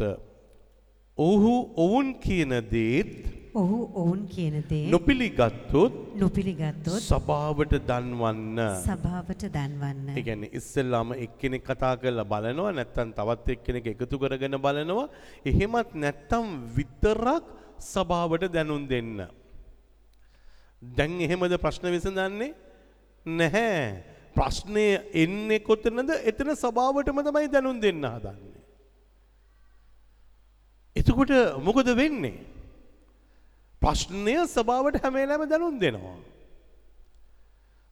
ඔහු 1.18 1.54
ඔවුන් 1.76 2.14
කියන 2.20 2.52
දේත් 2.70 3.42
ඔහු 3.54 3.78
ඔවුන් 3.94 4.20
කියන 4.26 4.54
දේ 4.68 4.88
නොපිළිගත්තොත් 4.88 5.92
නොපිළිගත්තොත් 6.16 7.02
සභාවට 7.02 7.74
දන්වන්න. 7.88 8.58
සභාවට 8.80 9.44
දන්වන්න. 9.56 10.16
ඒ 10.16 10.22
කියන්නේ 10.22 10.54
ඉස්සෙල්ලාම 10.58 11.12
එක්කෙනෙක් 11.14 11.64
කතා 11.64 11.94
කරලා 11.96 12.24
බලනවා 12.24 12.72
නැත්නම් 12.72 13.12
තවත් 13.12 13.56
එක්කෙනෙක් 13.56 13.86
එකතු 13.92 14.16
කරගෙන 14.18 14.56
බලනවා. 14.58 15.08
එහෙමත් 15.44 15.92
නැත්නම් 15.94 16.46
විතරක් 16.76 17.44
සභාවට 17.92 18.48
දැනුම් 18.48 18.88
දෙන්න. 18.88 19.26
දැන් 20.82 21.20
එහෙමද 21.20 21.58
ප්‍රශ්න 21.58 21.90
විසඳන්නේ? 21.90 22.54
නැහැ. 23.26 24.04
ප්‍රශ්නය 24.34 24.86
එන්නේ 25.12 25.60
කොතනද? 25.60 26.10
එතන 26.24 26.56
සභාවටම 26.56 27.20
තමයි 27.28 27.52
දැනුම් 27.52 27.76
දෙන්න 27.80 28.00
හදන්නේ. 28.04 28.51
එතකොට 30.96 31.32
මොකද 31.60 31.88
වෙන්නේ? 31.96 32.38
ප්‍රශ්නය 33.82 34.36
සභාවට 34.46 35.00
හැම 35.02 35.14
වෙලාවෙම 35.14 35.48
දැනුම් 35.48 35.76
දෙනවා. 35.78 36.18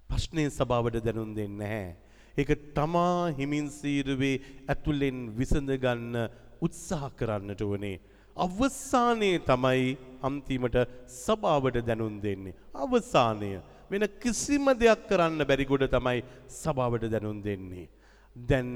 ප්‍රශ්නේ 0.09 0.50
සභාවට 0.50 1.00
දැනුම් 1.07 1.30
දෙන්නේ 1.35 1.59
නැහැ. 1.62 1.97
ඒක 2.37 2.50
තමා 2.76 3.33
හිමින් 3.38 3.66
සීරුවේ 3.71 4.37
ඇතුලෙන් 4.69 5.19
විසඳ 5.38 5.71
ගන්න 5.85 6.16
උත්සාහ 6.61 7.11
කරන්නට 7.12 7.62
ඕනේ. 7.62 7.97
අවසානයේ 8.37 9.38
තමයි 9.50 9.97
අන්තිමට 10.23 10.76
සභාවට 11.16 11.80
දැනුම් 11.83 12.21
දෙන්නේ. 12.23 12.54
අවසානය 12.75 13.50
වෙන 13.90 14.04
කිසිම 14.23 14.66
දෙයක් 14.83 15.09
කරන්න 15.09 15.42
බැරි 15.42 15.64
කොට 15.64 15.87
තමයි 15.90 16.21
සභාවට 16.61 17.11
දැනුම් 17.14 17.38
දෙන්නේ. 17.42 17.88
දැන් 18.37 18.71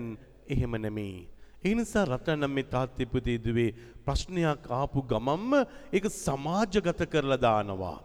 එහෙම 0.49 0.75
නෙමෙයි. 0.76 1.28
ඒ 1.64 1.75
නිසා 1.75 2.04
රටනම් 2.04 2.52
මේ 2.56 2.71
තාත්තේ 2.75 3.09
පුතේ 3.12 3.38
දුවේ 3.44 3.71
ප්‍රශ්නයක් 4.06 4.66
ආපු 4.78 5.00
ගමම්ම 5.11 5.52
ඒක 5.97 6.06
සමාජගත 6.16 7.00
කරලා 7.12 7.40
දානවා. 7.47 7.99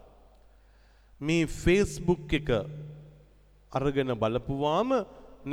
මේ 1.22 1.44
Facebook 1.64 2.32
එක 2.40 2.50
අරගෙන 3.72 4.16
බලපුවාම 4.22 4.90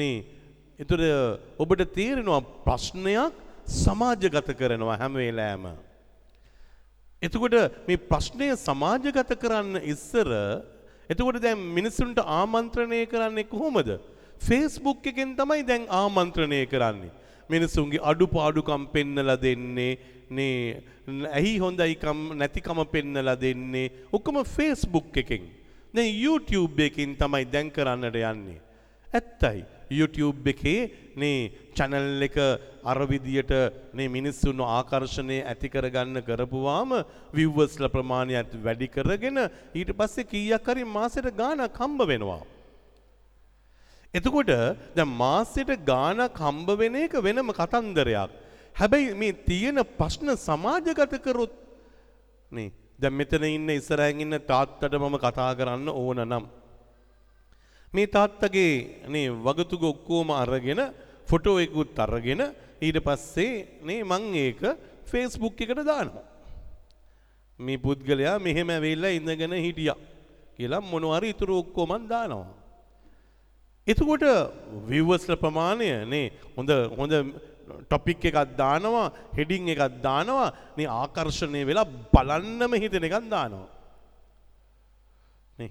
නේ 0.00 0.14
එතකොට 0.78 1.02
ඔබට 1.58 1.82
තේරෙනවා 1.98 2.40
ප්‍රශ්නයක් 2.66 3.34
සමාජගත 3.82 4.54
කරනවා 4.60 5.00
හැම 5.02 5.14
වෙලාවෙම. 5.20 5.74
එතකොට 7.22 7.56
මේ 7.88 8.04
ප්‍රශ්නය 8.10 8.54
සමාජගත 8.66 9.30
කරන්න 9.42 9.82
ඉස්සර 9.92 10.30
එතකොට 11.10 11.42
දැන් 11.42 11.58
මිනිස්සුන්ට 11.58 12.18
ආමන්ත්‍රණය 12.38 13.02
කරන්නේ 13.06 13.50
කොහොමද? 13.50 13.98
Facebook 14.38 15.06
එකෙන් 15.06 15.34
තමයි 15.34 15.62
දැන් 15.66 15.90
ආමන්ත්‍රණය 15.90 16.66
කරන්නේ. 16.70 17.25
මිනිසුන්ගේ 17.48 18.02
අඩුපාඩුකම් 18.02 18.84
පෙන්නලා 18.94 19.38
දෙන්නේ 19.38 19.92
නේ 20.30 20.82
ඇහි 21.32 21.54
හොඳයිකම් 21.58 22.20
නැතිකම 22.34 22.80
පෙන්නලා 22.94 23.36
දෙන්නේ 23.36 23.92
ඔක්කොම 24.12 24.42
Facebook 24.46 25.16
එකෙන්. 25.16 25.44
දැන් 25.94 26.12
YouTube 26.24 26.82
එකකින් 26.82 27.16
තමයි 27.16 27.44
දැන් 27.46 27.70
කරන්නට 27.70 28.16
යන්නේ. 28.22 28.60
ඇත්තයි 29.08 29.64
YouTube 29.90 30.50
එකේ 30.52 30.90
නේ 31.16 31.52
channel 31.74 32.22
එක 32.22 32.36
අර 32.84 32.98
විදියට 33.06 33.52
නේ 33.94 34.08
මිනිස්සුන්ව 34.08 34.66
ආකර්ෂණය 34.68 35.38
ඇති 35.44 35.68
කරගන්න 35.68 36.22
කරපුවාම 36.22 36.92
viewers 37.32 37.78
ලා 37.78 37.88
ප්‍රමාණයත් 37.88 38.52
වැඩි 38.66 38.88
කරගෙන 38.88 39.38
ඊට 39.74 39.94
පස්සේ 39.94 40.26
කීයක් 40.26 40.66
හරි 40.66 40.84
මාසෙට 40.96 41.30
ගාණක් 41.32 41.78
හම්බ 41.78 42.02
වෙනවා. 42.04 42.42
එතකොට 44.16 44.50
දැන් 44.96 45.10
මාසෙට 45.22 45.70
ගාණක් 45.90 46.42
හම්බ 46.44 46.68
වෙන 46.80 46.96
එක 47.04 47.14
වෙනම 47.26 47.50
කතන්දරයක්. 47.52 48.30
හැබැයි 48.74 49.14
මේ 49.14 49.38
තියෙන 49.48 49.78
ප්‍රශ්න 49.98 50.30
සමාජගත 50.38 51.14
කරොත් 51.24 51.54
නේ 52.52 52.70
දැන් 52.98 53.14
මෙතන 53.14 53.44
ඉන්න 53.46 53.70
ඉස්සරහින් 53.70 54.22
ඉන්න 54.24 54.38
තාත්තට 54.50 54.94
මම 54.94 55.16
කතා 55.24 55.50
කරන්න 55.58 55.88
ඕන 55.94 56.20
නම් 56.24 56.44
මේ 57.92 58.06
තාත්තගේ 58.08 59.08
නේ 59.08 59.28
වගතුග 59.46 59.82
ඔක්කොම 59.92 60.30
අරගෙන 60.32 60.82
ෆොටෝ 61.28 61.56
එකකුත් 61.64 61.98
අරගෙන 61.98 62.42
ඊට 62.80 62.98
පස්සේ 63.06 63.52
නේ 63.88 64.04
මං 64.04 64.24
ඒක 64.36 64.62
ෆේස්බුක් 65.10 65.60
එකට 65.60 65.80
දානවා. 65.84 66.24
මේ 67.58 67.78
පුද්ගලයා 67.78 68.36
මෙහෙම 68.38 68.68
ඇවිල්ලා 68.70 69.16
ඉඳගෙන 69.18 69.54
හිටියා 69.56 69.98
කියලා 70.56 70.84
මොනවාරි 70.84 71.32
ඉතුරු 71.34 71.58
ඔක්කොම 71.62 71.92
දානවා. 72.12 72.65
එතකොට 73.86 74.24
විවස්ල 74.88 75.34
ප්‍රමාණය 75.42 75.90
නේ 76.12 76.26
හොඳ 76.56 76.70
හොඳ 76.98 77.14
ටොපික් 77.82 78.24
එකක් 78.30 78.38
දානවා 78.60 79.06
හෙඩිං 79.36 79.68
එකක් 79.68 79.82
දානවා 80.06 80.48
මේ 80.76 80.88
ආකර්ෂණය 80.92 81.62
වෙලා 81.70 81.86
බලන්නම 82.14 82.72
හිතෙන 82.82 83.06
එකක් 83.08 83.16
දානවා. 83.34 83.68
නේ 85.58 85.70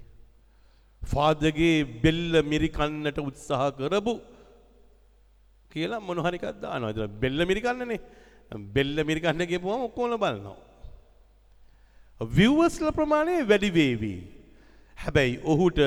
ෆාදගේ 1.02 1.74
බෙල්ල 2.04 2.32
මිරිකන්නට 2.52 3.18
උත්සාහ 3.28 3.70
කරපු 3.80 4.14
කියලා 5.70 6.04
මොනහරි 6.08 6.38
එකක් 6.40 6.62
දානවා. 6.64 6.92
ඒතර 6.92 7.08
බෙල්ල 7.22 7.40
මිරිකන්නනේ. 7.50 8.00
බෙල්ල 8.76 8.96
මිරිකන්න 9.04 9.42
කියපුවම 9.46 9.82
ඔක්කොම 9.88 10.16
බලනවා. 10.16 10.56
විවස්ල 12.20 12.88
ප්‍රමාණය 12.92 13.36
වැඩි 13.44 13.70
වේවි. 13.70 14.14
හැබැයි 15.02 15.40
ඔහුට 15.52 15.80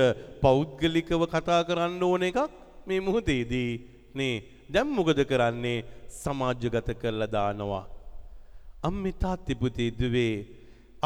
පෞද්ගලිකව 0.43 1.21
කතා 1.33 1.61
කරන්න 1.67 2.03
ඕන 2.09 2.23
එකක් 2.29 2.39
මේ 2.87 2.99
මුහොතේදී 3.07 3.71
නේ 4.19 4.35
දැන් 4.73 4.89
මොකද 4.97 5.19
කරන්නේ 5.31 5.77
සමාජගත 6.21 6.89
කරලා 7.01 7.33
දානවා. 7.35 7.85
අම්මේ 8.87 9.19
තාත්තේ 9.23 9.59
පුතේ 9.61 9.89
දුවේ 9.99 10.35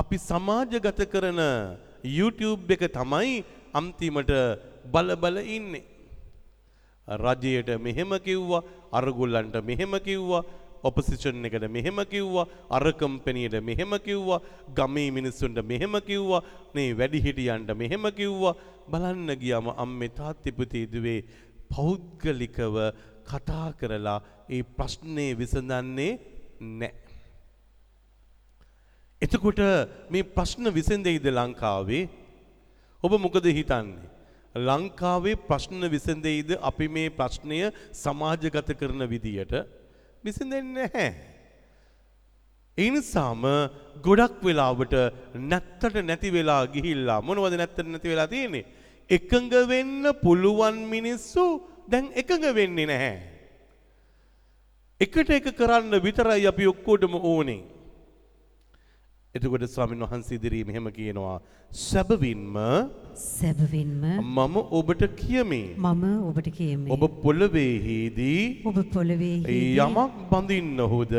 අපි 0.01 0.17
සමාජගත 0.29 0.99
කරන 1.13 1.41
YouTube 2.17 2.73
එක 2.75 2.83
තමයි 2.97 3.33
අන්තිමට 3.79 4.31
බල 4.93 5.09
බල 5.23 5.37
ඉන්නේ. 5.57 5.83
රජයට 7.07 7.69
මෙහෙම 7.85 8.11
කිව්වා 8.25 8.63
අරගොල්ලන්ට 8.99 9.55
මෙහෙම 9.69 9.93
කිව්වා 10.07 10.43
ඔපසිෂන් 10.83 11.45
එකට 11.45 11.65
මෙහෙම 11.69 11.99
කිව්වා 12.05 12.47
අර 12.69 12.85
කම්පැනියට 12.93 13.57
මෙහෙම 13.61 13.93
කිව්වා 13.99 14.43
ගමේ 14.71 15.09
මිනිස්සුන්ට 15.11 15.59
මෙහෙම 15.63 15.95
කිව්වා 16.01 16.43
නේ 16.75 16.89
වැඩිහිටියන්ට 16.93 17.71
මෙහෙම 17.75 18.05
කිව්වා 18.11 18.57
බලන්න 18.87 19.31
ගියාම 19.37 19.67
අම්මේ 19.75 20.11
තාත්තේ 20.11 20.57
පුතේ 20.59 20.85
දුවේ 20.87 21.19
පෞද්ගලිකව 21.69 22.75
කතා 23.23 23.67
කරලා 23.79 24.19
ඒ 24.49 24.63
ප්‍රශ්නේ 24.77 25.31
විසඳන්නේ 25.35 26.11
නැහැ. 26.59 26.91
එතකොට 29.21 29.61
මේ 30.09 30.23
ප්‍රශ්න 30.29 30.67
විසඳෙයිද 30.69 31.27
ලංකාවේ? 31.29 32.09
ඔබ 33.03 33.13
මොකද 33.17 33.45
හිතන්නේ? 33.49 34.09
ලංකාවේ 34.55 35.35
ප්‍රශ්න 35.47 35.87
විසඳෙයිද 35.89 36.51
අපි 36.61 36.87
මේ 36.87 37.09
ප්‍රශ්නය 37.11 37.71
සමාජගත 37.93 38.69
කරන 38.79 39.07
විදියට? 39.09 39.53
විසඳෙන්නේ 40.23 40.87
නැහැ. 40.87 41.09
ඒ 42.77 42.89
නිසාම 42.89 43.43
ගොඩක් 44.05 44.39
වෙලාවට 44.47 44.93
නැත්තට 45.49 45.99
නැති 46.01 46.29
වෙලා 46.31 46.61
ගිහිල්ලා 46.67 47.19
මොනවද 47.21 47.57
නැත්තට 47.57 47.85
නැති 47.85 48.13
වෙලා 48.13 48.27
තියෙන්නේ? 48.27 48.65
එකඟ 49.09 49.53
වෙන්න 49.67 50.03
පුළුවන් 50.23 50.79
මිනිස්සු 50.93 51.45
දැන් 51.87 52.09
එකඟ 52.15 52.47
වෙන්නේ 52.55 52.89
නැහැ. 52.91 53.15
එකට 55.01 55.29
එක 55.29 55.47
කරන්න 55.59 56.01
විතරයි 56.01 56.47
අපි 56.47 56.71
ඔක්කොටම 56.73 57.15
ඕනේ. 57.21 57.61
එතකොට 59.37 59.63
ස්වාමීන් 59.75 60.03
වහන්සේ 60.05 60.35
ඉදිරියේ 60.37 60.65
මෙහෙම 60.67 60.87
කියනවා 60.97 61.37
සැබවින්ම 61.71 62.57
සැබවින්ම 63.21 64.03
මම 64.21 64.57
ඔබට 64.79 65.03
කියමි. 65.21 65.61
මම 65.77 66.03
ඔබට 66.29 66.49
කියමි. 66.57 66.89
ඔබ 66.95 67.03
පොළවේහිදී 67.23 68.43
ඔබ 68.69 68.77
පොළවේ 68.95 69.55
යමක් 69.85 70.19
බඳින්නහුද 70.31 71.15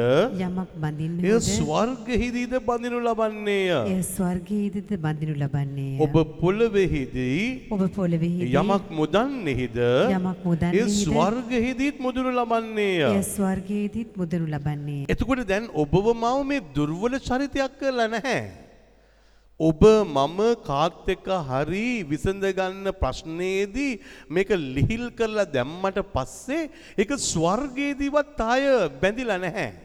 යමක් 0.46 0.77
බඳින්න 0.83 1.24
එය 1.31 1.40
ස්වර්ගහිදීද 1.48 2.55
බඳිනු 2.68 3.00
ලබන්නේය. 3.09 3.72
එය 3.94 3.98
ස්වර්ගයේදීද 4.12 4.94
බඳිනු 5.07 5.35
ලබන්නේ. 5.42 5.98
ඔබ 6.07 6.14
පොළවෙහිදී 6.42 7.42
ඔබ 7.70 7.85
පොළවේ 7.98 8.50
යමක් 8.62 8.94
මුදන්නෙහිද 9.00 9.79
යමක් 10.18 10.46
මුදන්නෙහිද? 10.46 10.85
ඒ 10.85 10.87
ස්වර්ගහිදීත් 11.00 11.98
මුදුනු 12.07 12.37
ලබන්නේය. 12.38 13.11
එය 13.11 13.27
ස්වර්ගයේදීත් 13.33 14.16
මුදනු 14.22 14.46
ලබන්නේ. 14.55 15.03
එතකොට 15.09 15.44
දැන් 15.53 15.68
ඔබව 15.85 16.14
මව 16.14 16.35
මේ 16.53 16.64
දුර්වල 16.79 17.20
චරිතයක් 17.29 17.79
කරලා 17.83 18.04
නැහැ. 18.09 18.64
ඔබ 19.61 19.83
මම 19.87 20.40
කාත් 20.67 21.09
එක්ක 21.09 21.29
හරි 21.49 22.03
විසඳගන්න 22.03 22.90
ප්‍රශ්නයේදී 23.01 24.01
මේක 24.29 24.51
ලිහිල් 24.51 25.11
කරලා 25.11 25.47
දැම්මට 25.47 26.01
පස්සේ 26.14 26.71
ඒක 26.99 27.11
ස්වර්ගයේදීවත් 27.14 28.40
ආය 28.40 28.64
බැඳිලා 29.01 29.38
නැහැ. 29.38 29.84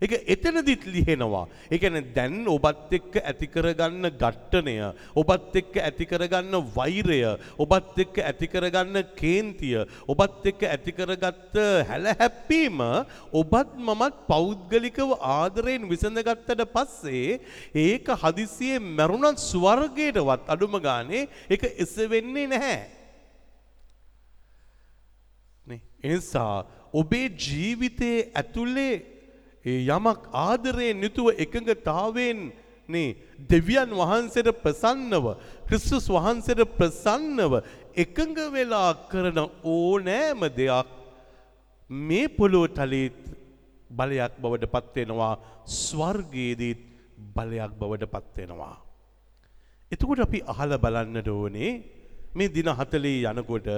ඒක 0.00 0.12
එතනදිත් 0.32 0.84
ලිහෙනවා. 0.86 1.44
ඒ 1.70 1.78
කියන්නේ 1.78 2.12
දැන් 2.16 2.46
ඔබත් 2.48 2.92
එක්ක 2.98 3.18
ඇති 3.20 3.46
කරගන්න 3.46 4.08
ඝට්ටණය, 4.16 4.76
ඔබත් 5.14 5.56
එක්ක 5.60 5.76
ඇති 5.76 6.06
කරගන්න 6.08 6.56
වෛරය, 6.76 7.20
ඔබත් 7.60 7.98
එක්ක 8.04 8.22
ඇති 8.24 8.48
කරගන්න 8.48 8.96
කේන්තිය, 9.18 9.84
ඔබත් 10.08 10.48
එක්ක 10.52 10.64
ඇති 10.70 10.96
කරගත්ත 10.96 11.60
හැලහැප්පීම 11.90 12.80
ඔබත් 13.42 13.76
මමත් 13.76 14.24
පෞද්ගලිකව 14.30 15.12
ආදරයෙන් 15.20 15.84
විසඳගත්තට 15.92 16.64
පස්සේ 16.72 17.36
ඒක 17.74 18.08
හදිසියේ 18.24 18.80
මරුණත් 18.80 19.44
ස්වර්ගයටවත් 19.50 20.48
අඩුම 20.48 20.80
ගානේ 20.80 21.28
ඒක 21.52 21.68
එසවෙන්නේ 21.76 22.48
නැහැ. 22.48 22.80
නේ 25.66 25.80
එනිසා 26.02 26.64
ඔබේ 26.92 27.28
ජීවිතයේ 27.36 28.28
ඇතුලේ 28.34 29.19
ඒ 29.64 29.80
යමක් 29.88 30.20
ආදරයෙන් 30.40 31.02
යුතුව 31.02 31.26
එකඟතාවයෙන් 31.36 32.40
නේ 32.88 33.16
දෙවියන් 33.50 33.90
වහන්සේට 33.92 34.50
ප්‍රසන්නව 34.62 35.26
ක්‍රිස්තුස් 35.66 36.06
වහන්සේට 36.08 36.62
ප්‍රසන්නව 36.78 37.52
එකඟ 37.96 38.38
වෙලා 38.54 38.90
කරන 39.10 39.38
ඕනෑම 39.64 40.46
දෙයක් 40.56 40.88
මේ 41.90 42.28
පොළොව 42.30 42.64
තලෙත් 42.72 43.20
බලයක් 43.90 44.34
බවට 44.42 44.72
පත් 44.74 44.94
වෙනවා 44.96 45.34
ස්වර්ගයේදීත් 45.78 46.80
බලයක් 47.36 47.72
බවට 47.78 48.10
පත් 48.14 48.36
වෙනවා. 48.38 48.76
එතකොට 49.92 50.20
අපි 50.20 50.40
අහලා 50.46 50.78
බලන්නට 50.78 51.28
ඕනේ 51.28 51.70
මේ 52.34 52.48
දින 52.48 52.68
40 52.72 53.30
යනකොට 53.30 53.68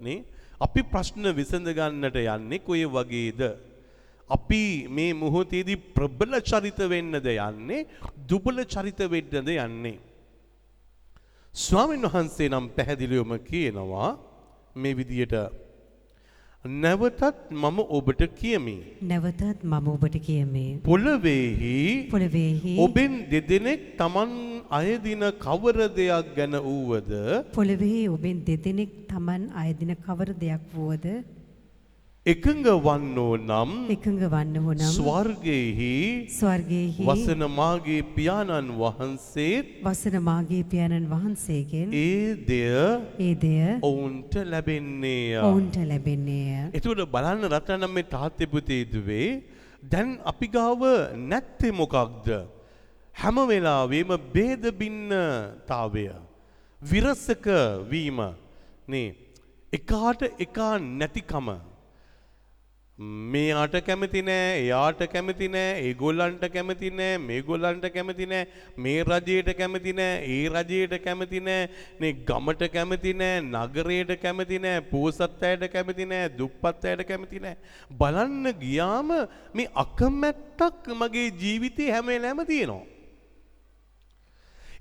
නේ 0.00 0.24
අපි 0.60 0.80
ප්‍රශ්න 0.84 1.24
විසඳ 1.32 1.68
ගන්නට 1.70 2.16
යන්නේ 2.18 2.60
කොයි 2.60 2.86
වගේද? 2.88 3.42
අපි 4.36 4.62
මේ 4.96 5.12
මොහොතේදී 5.14 5.78
ප්‍රබල 5.96 6.34
චරිත 6.50 6.80
වෙන්නද 6.92 7.26
යන්නේ 7.30 7.86
දුබල 8.30 8.58
චරිත 8.74 9.00
වෙන්නද 9.14 9.34
යන්නේ? 9.56 9.96
ස්වාමීන් 11.54 12.06
වහන්සේ 12.06 12.48
නම් 12.48 12.66
පැහැදිලිවම 12.76 13.32
කියනවා 13.48 14.10
මේ 14.76 14.94
විදියට 14.98 15.34
නැවතත් 16.64 17.50
මම 17.52 17.78
ඔබට 17.98 18.22
කියමි. 18.40 18.76
නැවතත් 19.02 19.64
මම 19.64 19.88
ඔබට 19.88 20.16
කියමි. 20.20 20.64
පොළවේහි 20.84 21.76
පොළවේහි 22.12 22.74
ඔබෙන් 22.78 23.12
දෙදෙනෙක් 23.30 23.82
තමන් 23.98 24.32
අයදින 24.70 25.22
කවර 25.44 25.78
දෙයක් 25.98 26.26
ගැන 26.36 26.54
වූවද 26.60 27.12
පොළවේ 27.52 28.08
ඔබෙන් 28.08 28.44
දෙදෙනෙක් 28.44 28.90
Taman 29.10 29.42
අයදින 29.54 29.92
කවර 30.06 30.30
දෙයක් 30.34 30.62
වුවද 30.72 31.06
එකඟ 32.26 32.66
වන්නෝ 32.84 33.36
නම් 33.38 33.70
එකඟ 33.88 34.18
වන්නහු 34.22 34.72
නම් 34.74 34.88
ස්වර්ගයෙහි 34.88 35.92
ස්වර්ගයේහි 36.28 37.04
වසන 37.06 37.44
මාගේ 37.50 38.02
පියාණන් 38.16 38.74
වහන්සේත් 38.76 39.70
වසන 39.80 40.16
මාගේ 40.20 40.60
පියාණන් 40.64 41.06
වහන්සේගෙන් 41.08 41.94
ඒ 41.94 42.36
දෙය 42.44 42.76
ඒ 43.18 43.32
දෙය 43.34 43.78
ඔවුන්ට 43.80 44.36
ලැබෙන්නේය. 44.46 45.40
ඔවුන්ට 45.40 45.78
ලැබෙන්නේය. 45.82 46.68
එතුට 46.74 47.00
බලන්න 47.08 47.48
රටනම් 47.48 47.88
මේ 47.90 48.04
තාත්තෙ 48.06 48.44
පුතේ 48.46 48.84
දුවේ 48.84 49.40
දැන් 49.82 50.20
අපි 50.22 50.46
ගාව 50.48 50.84
නැත්තේ 51.24 51.72
මොකක්ද. 51.72 52.28
හැම 53.14 53.36
වෙලාවේම 53.48 54.12
බේදබින්නතාවය. 54.36 56.06
විරසක 56.80 57.48
වීම 57.88 58.20
නේ 58.86 59.08
එකාට 59.72 60.28
එකා 60.38 60.76
නැතිකම. 60.76 61.69
මෙයාට 63.00 63.74
කැමති 63.84 64.20
නෑ 64.20 64.48
එයාට 64.56 65.02
කැමති 65.12 65.46
නෑ 65.48 65.68
ඒගොල්ලන්ට 65.82 66.42
කැමති 66.54 66.88
නෑ 66.90 67.12
මේගොල්ලන්ට 67.20 67.86
කැමති 67.94 68.26
නෑ 68.32 68.48
මේ 68.76 69.04
රජයට 69.10 69.48
කැමති 69.60 69.94
නෑ 70.00 70.18
ඒ 70.34 70.42
රජයට 70.54 70.94
කැමති 71.06 71.40
නෑ 71.40 71.62
නේ 72.00 72.10
ගමට 72.28 72.68
කැමති 72.74 73.12
නෑ 73.20 73.38
නගරයට 73.42 74.12
කැමති 74.24 74.58
නෑ 74.64 74.82
පෝසත් 74.90 75.44
අයට 75.50 75.64
කැමති 75.74 76.06
නෑ 76.10 76.28
දුප්පත් 76.38 76.84
අයට 76.84 77.04
කැමති 77.10 77.40
නෑ. 77.40 77.56
බලන්න 77.90 78.52
ගියාම 78.60 79.14
මේ 79.54 79.72
අකමැත්තක් 79.84 80.92
මගේ 81.00 81.30
ජීවිතේ 81.42 81.88
හැම 81.94 82.12
වෙලාවෙම 82.12 82.44
තියෙනවා. 82.46 82.84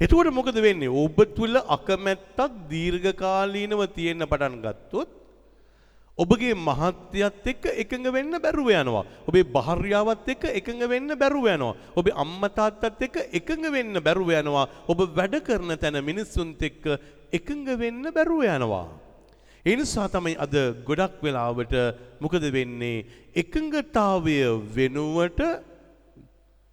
එතකොට 0.02 0.34
මොකද 0.34 0.60
වෙන්නේ? 0.68 0.92
ඔබ 1.04 1.24
තුල 1.40 1.56
අකමැත්තක් 1.78 2.60
දීර්ඝකාලීනව 2.74 3.88
තියෙන්න 3.96 4.28
පටන් 4.28 4.60
ගත්තොත් 4.66 5.20
ඔබගේ 6.20 6.54
මහත්යත් 6.68 7.48
එක්ක 7.52 7.66
එකඟ 7.84 8.08
වෙන්න 8.16 8.34
බැරුව 8.44 8.70
යනවා. 8.70 9.06
ඔබේ 9.30 9.46
භාර්යාවත් 9.56 10.28
එක්ක 10.34 10.44
එකඟ 10.60 10.84
වෙන්න 10.92 11.12
බැරුව 11.22 11.48
යනවා. 11.48 11.78
ඔබේ 11.96 12.18
අම්මා 12.24 12.56
තාත්තත් 12.58 13.04
එක්ක 13.08 13.16
එකඟ 13.40 13.68
වෙන්න 13.72 14.02
බැරුව 14.08 14.32
යනවා. 14.40 14.66
ඔබ 14.92 15.00
වැඩ 15.18 15.40
කරන 15.48 15.72
තැන 15.78 16.00
මිනිස්සුන්ත් 16.04 16.62
එක්ක 16.62 16.84
එකඟ 17.32 17.70
වෙන්න 17.80 18.12
බැරුව 18.12 18.44
යනවා. 18.56 18.88
ඒ 19.66 19.76
නිසා 19.76 20.08
තමයි 20.08 20.36
අද 20.46 20.56
ගොඩක් 20.88 21.24
වෙලාවට 21.24 21.74
මොකද 22.20 22.44
වෙන්නේ 22.56 23.06
එකඟතාවය 23.42 24.38
වෙනුවට 24.76 25.42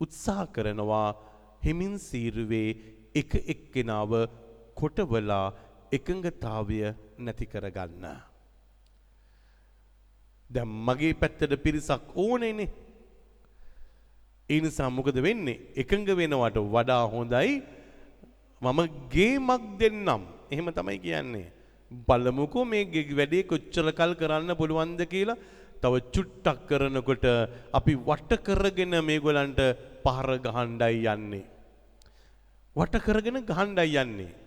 උත්සාහ 0.00 0.46
කරනවා 0.54 1.08
හිමින් 1.62 1.94
සීරුවේ 1.98 2.70
එක 3.14 3.32
එක්කෙනාව 3.46 4.12
කොටවලා 4.74 5.46
එකඟතාවය 5.92 6.80
නැති 7.18 7.46
කරගන්න. 7.46 8.25
දැන් 10.50 10.68
මගේ 10.86 11.14
පැත්තට 11.14 11.56
පිරිසක් 11.64 12.02
ඕනේනේ. 12.14 12.68
ඒ 14.48 14.60
නිසා 14.60 14.90
මොකද 14.90 15.18
වෙන්නේ? 15.26 15.60
එකඟ 15.76 16.06
වෙනවට 16.20 16.58
වඩා 16.74 17.02
හොඳයි 17.14 17.62
මම 18.62 18.80
ගේමක් 19.10 19.64
දෙන්නම්. 19.80 20.22
එහෙම 20.50 20.68
තමයි 20.70 20.98
කියන්නේ. 20.98 21.52
බලමුකෝ 22.08 22.64
මේ 22.64 22.84
වැඩේ 23.18 23.44
කොච්චර 23.44 23.92
කල් 23.92 24.12
කරන්න 24.14 24.54
පුළුවන්ද 24.60 25.02
කියලා 25.12 25.36
තව 25.82 25.94
චුට්ටක් 26.14 26.66
කරනකොට 26.68 27.26
අපි 27.78 27.94
වට 28.08 28.32
කරගෙන 28.46 28.94
මේගොල්ලන්ට 29.04 29.60
පහර 30.04 30.30
ගහණ්ඩයි 30.46 31.06
යන්නේ. 31.14 31.44
වට 32.76 33.04
කරගෙන 33.06 33.38
ගහණ්ඩයි 33.50 33.98
යන්නේ. 34.02 34.45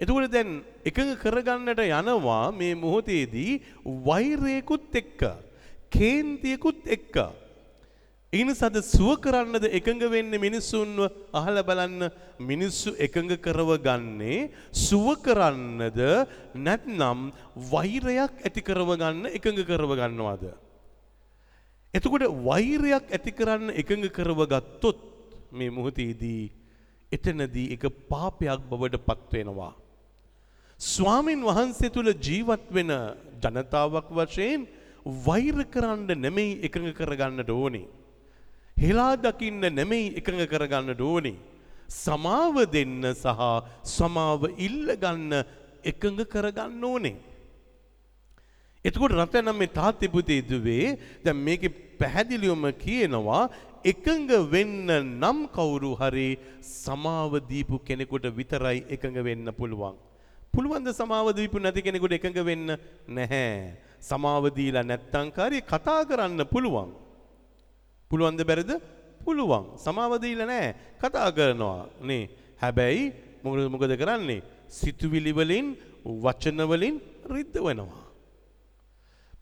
එතකොට 0.00 0.28
දැන් 0.28 0.60
එකඟ 0.84 1.16
කරගන්නට 1.16 1.80
යනවා 1.80 2.52
මේ 2.52 2.74
මොහොතේදී 2.76 3.60
වෛරයකුත් 4.04 4.92
එක්ක 4.94 5.22
කේන්තියකුත් 5.90 6.84
එක්ක. 6.86 7.16
ඉනිසාද 8.32 8.76
සුව 8.84 9.16
කරන්නද 9.16 9.64
එකඟ 9.70 10.02
වෙන්නේ 10.04 10.36
මිනිස්සුන්ව? 10.36 11.08
අහලා 11.32 11.64
බලන්න. 11.64 12.10
මිනිස්සු 12.40 12.92
එකඟ 12.98 13.32
කරව 13.38 13.70
ගන්නේ 13.80 14.50
සුව 14.70 15.16
කරන්නද 15.22 15.96
නැත්නම් 16.56 17.32
වෛරයක් 17.72 18.34
ඇති 18.44 18.60
කරව 18.60 18.90
ගන්න 18.94 19.32
එකඟ 19.32 19.64
කරව 19.64 19.90
ගන්නවද? 19.94 20.44
එතකොට 21.94 22.28
වෛරයක් 22.44 23.08
ඇති 23.08 23.32
කරන්න 23.32 23.72
එකඟ 23.72 24.06
කරව 24.10 24.44
ගත්තොත් 24.44 25.00
මේ 25.52 25.70
මොහොතේදී 25.70 26.52
එතනදී 27.12 27.72
එක 27.72 27.88
පාපයක් 28.10 28.60
බවට 28.68 29.00
පත්වෙනවා 29.00 29.72
ස්වාමින් 30.78 31.40
වහන්සේ 31.40 31.90
තුළ 31.90 32.12
ජීවත් 32.20 32.68
වෙන 32.70 32.90
ජනතාවක් 33.42 34.08
වශයෙන් 34.12 34.66
වෛර 35.26 35.64
කරන්න 35.72 36.20
නෙමෙයි 36.20 36.60
එකඟ 36.66 36.92
කරගන්නට 36.92 37.50
ඕනේ. 37.50 37.88
හෙලා 38.76 39.16
දකින්න 39.16 39.64
නෙමෙයි 39.74 40.12
එකඟ 40.20 40.44
කරගන්නට 40.46 41.00
ඕනේ. 41.00 41.36
සමාව 41.88 42.56
දෙන්න 42.70 43.08
සහ 43.14 43.40
සමාව 43.96 44.42
ඉල්ලගන්න 44.58 45.32
එකඟ 45.82 46.20
කරගන්න 46.28 46.84
ඕනේ. 46.84 47.16
එතකොට 48.84 49.16
රතනම් 49.16 49.56
මේ 49.56 49.72
තාත්ති 49.72 50.12
පුතේ 50.12 50.42
දුවේ 50.42 50.98
දැන් 51.24 51.40
මේකේ 51.40 51.72
පැහැදිලිවම 52.00 52.66
කියනවා 52.84 53.48
එකඟ 53.82 54.28
වෙන්න 54.52 54.92
නම් 54.92 55.48
කවුරු 55.56 55.96
හරි 55.96 56.36
සමාව 56.60 57.40
දීපු 57.48 57.80
කෙනෙකුට 57.80 58.28
විතරයි 58.36 58.84
එකඟ 58.92 59.24
වෙන්න 59.24 59.48
පුළුවන්. 59.56 59.96
පුළුවන්ද 60.56 60.88
සමාව 61.00 61.26
දීපු 61.38 61.60
නැති 61.60 61.84
කෙනෙකුට 61.86 62.16
එකඟ 62.16 62.40
වෙන්න 62.48 62.68
නැහැ. 63.16 63.76
සමාව 64.00 64.44
දීලා 64.58 64.84
නැත්තම් 64.90 65.28
කාරිය 65.36 65.62
කතා 65.72 66.00
කරන්න 66.08 66.42
පුළුවන්. 66.52 66.90
පුළුවන්ද 68.10 68.40
බැරිද? 68.48 68.72
පුළුවන්. 69.24 69.64
සමාව 69.84 70.12
දීලා 70.24 70.48
නැහැ. 70.52 70.70
කතා 71.02 71.28
කරනවා 71.36 71.80
නේ. 72.08 72.24
හැබැයි 72.62 73.04
මොකද 73.44 73.68
මොකද 73.74 73.92
කරන්නේ? 74.02 74.40
සිතුවිලි 74.68 75.32
වලින් 75.38 75.66
වචන 76.24 76.60
වලින් 76.70 76.96
රිද්දවනවා. 77.34 78.04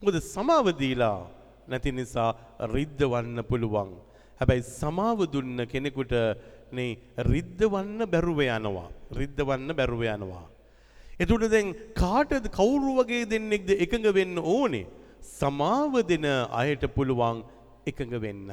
මොකද 0.01 0.17
සමාව 0.35 0.67
දීලා 0.83 1.19
නැති 1.69 1.93
නිසා 1.93 2.31
රිද්දවන්න 2.75 3.39
පුළුවන්. 3.51 3.95
හැබැයි 4.41 4.67
සමාව 4.81 5.19
දුන්න 5.33 5.63
කෙනෙකුට 5.73 6.15
නේ 6.77 6.99
රිද්දවන්න 7.31 8.03
බැරුව 8.13 8.41
යනවා. 8.49 8.89
රිද්දවන්න 9.21 9.71
බැරුව 9.79 10.03
යනවා. 10.17 10.45
එතුට 11.21 11.49
දැන් 11.51 11.75
කාටද 11.95 12.47
කවුරු 12.51 12.95
වගේ 12.99 13.25
දෙන්නෙක්ද 13.27 13.71
එකඟ 13.77 14.09
වෙන්න 14.13 14.39
ඕනේ. 14.39 14.87
සමාව 15.33 15.93
දෙන 16.05 16.27
අයට 16.53 16.87
පුළුවන් 16.97 17.45
එකඟ 17.87 18.17
වෙන්න. 18.21 18.51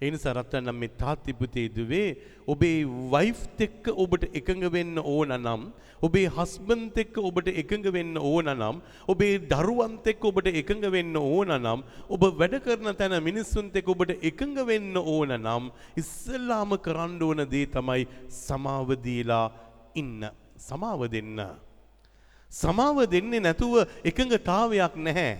එනි 0.00 0.18
සරත්තනම් 0.18 0.76
මේ 0.76 0.92
තාත්තිපුතේ 1.00 1.66
දුවේ 1.76 2.08
ඔබේ 2.48 2.78
වයිෆ් 3.12 3.40
එක්ක 3.66 3.84
ඔබට 3.94 4.24
එකඟ 4.38 4.64
වෙන්න 4.74 4.96
ඕන 5.04 5.32
නම් 5.36 5.62
ඔබේ 6.02 6.28
හස්බන්ඩ් 6.36 6.96
එක්ක 7.02 7.16
ඔබට 7.20 7.48
එකඟ 7.52 7.86
වෙන්න 7.96 8.16
ඕන 8.20 8.50
නම් 8.52 8.80
ඔබේ 9.08 9.36
දරුවන්ත් 9.52 10.08
එක්ක 10.12 10.24
ඔබට 10.30 10.50
එකඟ 10.52 10.86
වෙන්න 10.96 11.20
ඕන 11.22 11.54
නම් 11.56 11.84
ඔබ 12.08 12.24
වැඩ 12.40 12.56
කරන 12.66 12.90
තැන 13.00 13.16
මිනිස්සුන්ත් 13.28 13.78
එක්ක 13.80 13.92
ඔබට 13.94 14.14
එකඟ 14.30 14.58
වෙන්න 14.70 14.98
ඕන 15.04 15.36
නම් 15.38 15.70
ඉස්සෙල්ලාම 16.02 16.74
කරන්න 16.86 17.22
ඕන 17.28 17.44
දේ 17.46 17.66
තමයි 17.68 18.08
සමාව 18.40 18.96
දීලා 19.06 19.46
ඉන්න 19.94 20.26
සමාව 20.60 21.06
දෙන්න 21.14 21.38
සමාව 22.60 23.02
දෙන්නේ 23.10 23.42
නැතුව 23.42 23.74
එකඟතාවයක් 24.10 24.94
නැහැ. 25.06 25.32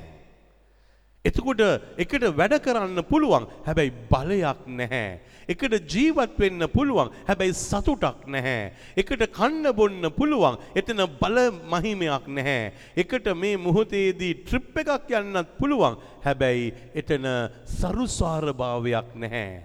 එතකොට 1.25 1.61
එකට 1.97 2.25
වැඩ 2.39 2.55
කරන්න 2.65 3.01
පුළුවන් 3.09 3.47
හැබැයි 3.65 3.93
බලයක් 4.11 4.59
නැහැ. 4.81 5.21
එකට 5.49 5.75
ජීවත් 5.93 6.35
වෙන්න 6.43 6.67
පුළුවන් 6.69 7.13
හැබැයි 7.29 7.55
සතුටක් 7.57 8.27
නැහැ. 8.29 8.75
එකට 9.01 9.25
කන්න 9.39 9.71
බොන්න 9.79 10.11
පුළුවන් 10.19 10.59
එතන 10.77 11.01
බල 11.23 11.39
මහිමයක් 11.73 12.29
නැහැ. 12.29 12.73
එකට 12.97 13.31
මේ 13.41 13.57
මුහොතේදී 13.57 14.45
ට්‍රිප් 14.45 14.77
එකක් 14.85 15.17
යන්නත් 15.23 15.57
පුළුවන් 15.57 15.97
හැබැයි 16.27 16.75
එතන 16.93 17.31
සරුස්වාරභාවයක් 17.79 19.17
නැහැ. 19.17 19.63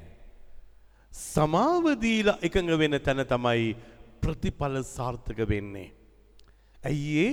සමාව 1.11 1.95
දීලා 1.99 2.39
එකඟ 2.39 2.71
වෙන 2.79 2.99
තැන 3.03 3.25
තමයි 3.27 3.75
ප්‍රතිඵල 4.23 4.83
සාර්ථක 4.95 5.43
වෙන්නේ. 5.43 5.98
ඇයි 6.83 7.17
ඒ 7.19 7.31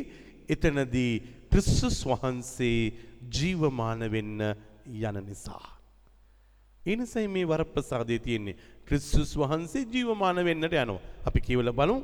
එතනදී 0.49 1.13
ක්‍රිස්තුස් 1.51 1.99
වහන්සේ 2.07 2.93
ජීවමාන 3.33 4.01
වෙන්න 4.11 4.41
යන 4.87 5.19
නිසා. 5.27 5.65
එනිසයි 6.87 7.29
මේ 7.29 7.47
වරප්‍රසාදය 7.47 8.19
තියෙන්නේ 8.19 8.57
ක්‍රිස්තුස් 8.87 9.37
වහන්සේ 9.37 9.87
ජීවමාන 9.93 10.45
වෙන්නට 10.45 10.73
යනවා. 10.73 11.01
අපි 11.25 11.41
කියවල 11.41 11.73
බලමු. 11.73 12.03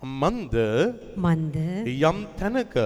මන්ද 0.00 0.56
මන්ද 1.16 1.56
යම් 1.92 2.18
තැනක 2.40 2.76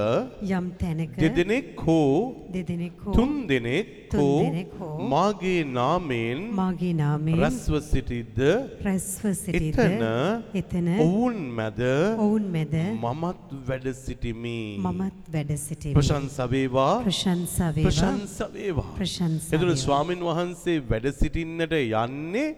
යම් 0.43 0.67
තැනක 0.81 1.15
දෙදෙනෙක් 1.15 1.79
හෝ 1.79 2.51
දෙදෙනෙක් 2.51 2.99
හෝ 3.05 3.15
තුන් 3.15 3.47
දෙනෙක් 3.47 4.11
හෝ 4.11 5.07
මාගේ 5.13 5.63
නාමයෙන් 5.63 6.51
මාගේ 6.51 6.91
නාමයෙන් 6.93 7.39
රැස්ව 7.39 7.79
සිටිද්ද 7.91 8.41
රැස්ව 8.83 9.31
සිටිද 9.31 9.79
එතන 9.79 10.03
එතන 10.59 10.91
ඔවුන් 11.07 11.39
මැද 11.61 11.81
ඔවුන් 12.19 12.51
මැද 12.51 12.75
මමත් 12.99 13.63
වැඩ 13.69 13.89
සිටිමි. 13.95 14.59
මමත් 14.83 15.31
වැඩ 15.31 15.55
සිටිමි 15.57 15.95
ප්‍රශංසා 15.95 16.51
වේවා. 16.51 17.03
ප්‍රශංසා 17.07 17.71
වේවා 17.75 17.87
ප්‍රශංසා 17.87 18.51
වේවා. 18.53 18.91
ප්‍රශංසා 18.99 19.59
වේවා. 19.61 19.83
ස්වාමින් 19.87 20.21
වහන්සේ 20.21 20.83
වැඩ 20.91 21.13
සිටින්නට 21.15 21.73
යන්නේ 21.79 22.49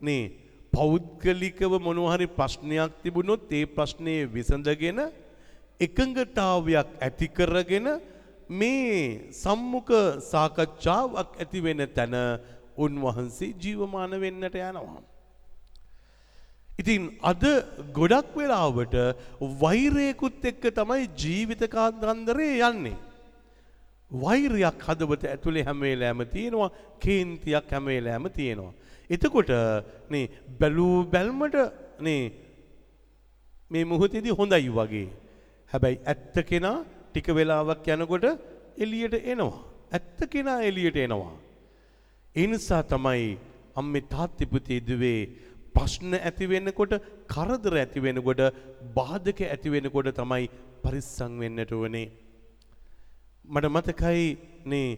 නේ 0.00 0.41
පෞද්ගලිකව 0.72 1.72
මොනවා 1.86 2.14
හරි 2.14 2.26
ප්‍රශ්නයක් 2.38 2.92
තිබුණොත් 3.02 3.52
ඒ 3.52 3.64
ප්‍රශ්නේ 3.76 4.20
විසඳගෙන 4.34 5.00
එකඟතාවයක් 5.80 6.88
ඇති 7.06 7.28
කරගෙන 7.36 7.86
මේ 8.60 8.98
සම්මුඛ 9.42 9.92
සාකච්ඡාවක් 10.32 11.30
ඇති 11.42 11.60
වෙන 11.66 11.80
තැන 11.96 12.16
උන්වහන්සේ 12.76 13.54
ජීවමාන 13.62 14.12
වෙන්නට 14.22 14.56
යනවා. 14.56 15.02
ඉතින් 16.80 17.02
අද 17.22 17.44
ගොඩක් 17.92 18.34
වෙලාවට 18.36 18.94
වෛරයකුත් 19.62 20.44
එක්ක 20.50 20.64
තමයි 20.78 21.08
ජීවිත 21.22 21.62
කාන්දරේ 21.74 22.54
යන්නේ. 22.68 22.96
වෛරයක් 24.10 24.78
හදවත 24.86 25.22
ඇතුලේ 25.26 25.64
හැම 25.64 25.80
වෙලාවෙම 25.80 26.28
තියෙනවා, 26.34 26.70
කේන්තියක් 27.00 27.70
හැම 27.70 27.84
වෙලාවෙම 27.86 28.32
තියෙනවා. 28.38 28.72
එතකොට 29.10 29.52
නේ 30.10 30.24
බැලූ 30.60 31.04
බැල්මට 31.04 31.56
නේ 32.00 32.22
මේ 33.70 33.84
මොහොතේදී 33.84 34.38
හොඳයි 34.40 34.68
වගේ. 34.68 35.08
හැබැයි 35.72 36.02
ඇත්ත 36.06 36.36
කෙනා 36.50 36.78
ටික 37.10 37.28
වෙලාවක් 37.28 37.86
යනකොට 37.88 38.26
එළියට 38.78 39.14
එනවා. 39.24 39.54
ඇත්ත 39.92 40.18
කෙනා 40.30 40.58
එළියට 40.62 40.96
එනවා. 40.96 41.34
ඒ 42.36 42.46
නිසා 42.46 42.82
තමයි 42.82 43.38
අම්මේ 43.76 44.08
තාත්ති 44.14 44.44
පුතේ 44.46 44.80
දුවේ 44.80 45.20
ප්‍රශ්න 45.74 46.14
ඇති 46.18 46.46
වෙනකොට 46.46 46.92
කරදර 47.26 47.74
ඇති 47.76 48.00
වෙනකොට 48.00 48.42
බාධක 48.94 49.40
ඇති 49.44 49.68
වෙනකොට 49.74 50.08
තමයි 50.20 50.44
පරිස්සම් 50.82 51.32
වෙන්නට 51.40 51.72
ඕනේ. 51.72 52.08
මට 53.44 53.66
මතකයි 53.76 54.26
නේ 54.66 54.88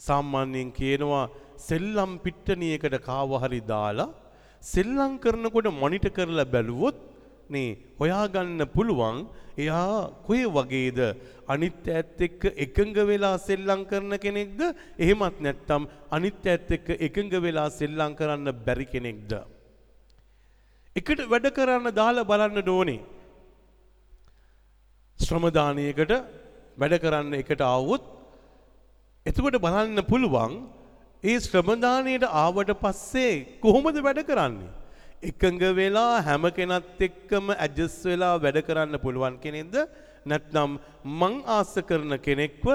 සාමාන්‍යයෙන් 0.00 0.70
කියනවා 0.72 1.30
සෙල්ලම් 1.68 2.12
පිට්ටනියකට 2.24 2.96
කාව 3.08 3.30
හරි 3.42 3.60
දාලා 3.72 4.14
සෙල්ලම් 4.62 5.12
කරනකොට 5.24 5.68
මොනිටර් 5.82 6.12
කරලා 6.16 6.52
බැලුවොත් 6.54 6.96
නේ 7.54 7.76
හොයාගන්න 8.00 8.62
පුළුවන් 8.76 9.16
එයා 9.64 10.10
කොහේ 10.26 10.46
වගේද? 10.56 11.00
අනිත් 11.52 11.88
ඈත් 11.88 12.20
එක්ක 12.26 12.42
එකඟ 12.64 12.96
වෙලා 13.10 13.36
සෙල්ලම් 13.48 13.80
කරන 13.90 14.12
කෙනෙක්ද? 14.24 14.60
එහෙමත් 15.04 15.36
නැත්නම් 15.44 15.82
අනිත් 16.16 16.46
ඈත් 16.46 16.70
එක්ක 16.76 16.88
එකඟ 17.06 17.36
වෙලා 17.46 17.68
සෙල්ලම් 17.80 18.16
කරන්න 18.18 18.48
බැරි 18.66 18.86
කෙනෙක්ද? 18.94 19.32
එකට 20.96 21.20
වැඩ 21.32 21.48
කරන්න 21.58 21.94
දාලා 22.00 22.28
බලන්න 22.30 22.68
ඕනේ. 22.76 23.00
ශ්‍රමදානයකට 25.18 26.12
වැඩ 26.80 26.94
කරන්න 27.04 27.38
එකට 27.42 27.62
ආවොත් 27.64 28.04
එතකොට 29.26 29.56
බලන්න 29.64 30.00
පුළුවන් 30.10 30.52
ඒ 31.24 31.36
ශ්‍රමදානයට 31.40 32.24
ආවට 32.24 32.72
පස්සේ 32.82 33.58
කොහොමද 33.62 33.96
වැඩ 34.06 34.20
කරන්නේ? 34.28 34.72
එකඟ 35.22 35.62
වෙලා 35.78 36.22
හැම 36.26 36.44
කෙනත් 36.56 37.00
එක්කම 37.00 37.46
ඇඩ්ජස් 37.54 37.96
වෙලා 38.04 38.34
වැඩ 38.44 38.58
කරන්න 38.66 39.00
පුළුවන් 39.04 39.38
කෙනෙක්ද? 39.44 39.76
නැත්නම් 40.26 40.76
මං 41.20 41.34
ආස 41.56 41.72
කරන 41.88 42.18
කෙනෙක්ව 42.26 42.66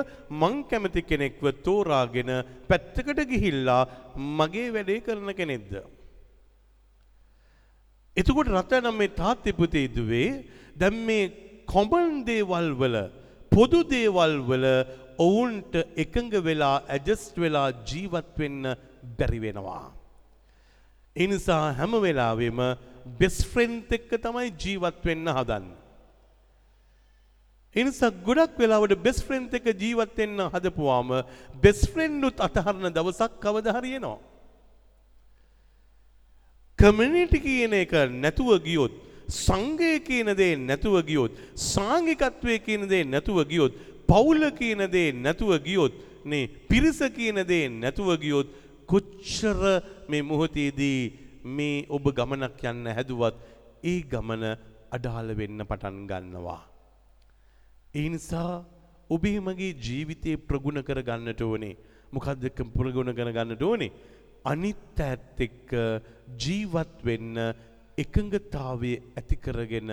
මං 0.42 0.56
කැමති 0.70 1.02
කෙනෙක්ව 1.12 1.44
තෝරාගෙන 1.66 2.32
පැත්තකට 2.70 3.22
ගිහිල්ලා 3.32 3.84
මගේ 4.40 4.74
වැඩේ 4.76 5.06
කරන 5.08 5.30
කෙනෙක්ද? 5.40 5.72
එතකොට 8.18 8.50
රටනම් 8.50 8.98
මේ 8.98 9.16
තාත්ති 9.22 9.54
පුතේ 9.54 9.88
දුවේ 9.98 10.30
දැන් 10.76 10.98
මේ 11.08 11.32
කොමන් 11.74 12.26
දේවල් 12.26 12.74
වල 12.82 12.98
පොදු 13.52 13.84
දේවල් 13.94 14.34
වල 14.50 14.66
ඔවුන්ට 15.24 15.74
එකඟ 16.04 16.34
වෙලා 16.48 16.78
ඇඩ්ජස්ට් 16.88 17.36
වෙලා 17.44 17.68
ජීවත් 17.90 18.32
වෙන්න 18.40 18.64
බැරි 19.18 19.40
වෙනවා. 19.46 19.84
ඒ 21.16 21.28
නිසා 21.28 21.64
හැම 21.74 21.94
වෙලාවෙම 22.06 22.60
බෙස්ට් 23.20 23.46
ෆ්‍රෙන්ඩ් 23.52 23.94
එක්ක 23.98 24.12
තමයි 24.24 24.50
ජීවත් 24.64 25.06
වෙන්න 25.06 25.32
හදන්නේ. 25.38 25.78
ඒ 27.76 27.84
නිසා 27.84 28.12
ගොඩක් 28.26 28.58
වෙලාවට 28.60 28.98
බෙස්ට් 29.06 29.26
ෆ්‍රෙන්ඩ් 29.28 29.54
එක්ක 29.60 29.68
ජීවත් 29.84 30.18
වෙන්න 30.18 30.48
හදපුවාම 30.54 31.14
බෙස්ට් 31.64 31.88
ෆ්‍රෙන්ඩ් 31.94 32.28
උත් 32.30 32.44
අතහරන 32.48 32.90
දවසක් 32.90 33.40
කවදා 33.44 33.78
හරි 33.78 33.96
එනවා. 34.00 34.20
කමියුනිටි 36.80 37.40
කියන 37.40 37.74
එක 37.78 37.94
නැතුව 38.24 38.58
ගියොත් 38.66 38.94
සංඝය 39.32 40.00
කියන 40.08 40.34
දේ 40.36 40.56
නැතුව 40.60 41.00
ගියොත් 41.06 41.32
සාංගිකත්වය 41.56 42.60
කියන 42.66 42.88
දේ 42.90 43.04
නැතුව 43.06 43.44
ගියොත් 43.48 43.74
පවුල 44.12 44.44
කියන 44.60 44.84
දේ 44.92 45.10
නැතුව 45.16 45.52
ගියොත් 45.66 45.94
නේ 46.26 46.50
පිරිස 46.70 47.00
කියන 47.18 47.40
දේ 47.44 47.66
නැතුව 47.74 48.10
ගියොත් 48.24 48.48
කොච්චර 48.86 49.60
මේ 50.10 50.22
මොහොතේදී 50.22 51.00
මේ 51.58 51.86
ඔබ 51.90 52.06
ගමනක් 52.18 52.64
යන්න 52.72 52.92
හැදුවත් 52.98 53.38
ඒ 53.84 54.02
ගමන 54.12 54.44
අඩාල 54.92 55.30
වෙන්න 55.40 55.64
පටන් 55.64 56.00
ගන්නවා. 56.10 56.62
ඒ 57.94 58.08
නිසා 58.10 58.64
ඔබේ 59.10 59.40
මගේ 59.40 59.78
ජීවිතේ 59.86 60.36
ප්‍රගුණ 60.40 60.84
කර 60.84 61.02
ගන්නට 61.02 61.42
ඕනේ. 61.42 61.78
මොකක්ද 62.14 62.44
ප්‍රගුණ 62.76 63.16
කර 63.16 63.32
ගන්නට 63.32 63.64
ඕනේ? 63.64 63.92
අනිත් 64.46 65.00
ඇත් 65.00 65.40
එක්ක 65.40 65.72
ජීවත් 66.44 66.98
වෙන්න 67.04 67.40
එකඟතාවය 67.98 68.92
ඇති 69.16 69.38
කරගෙන 69.38 69.92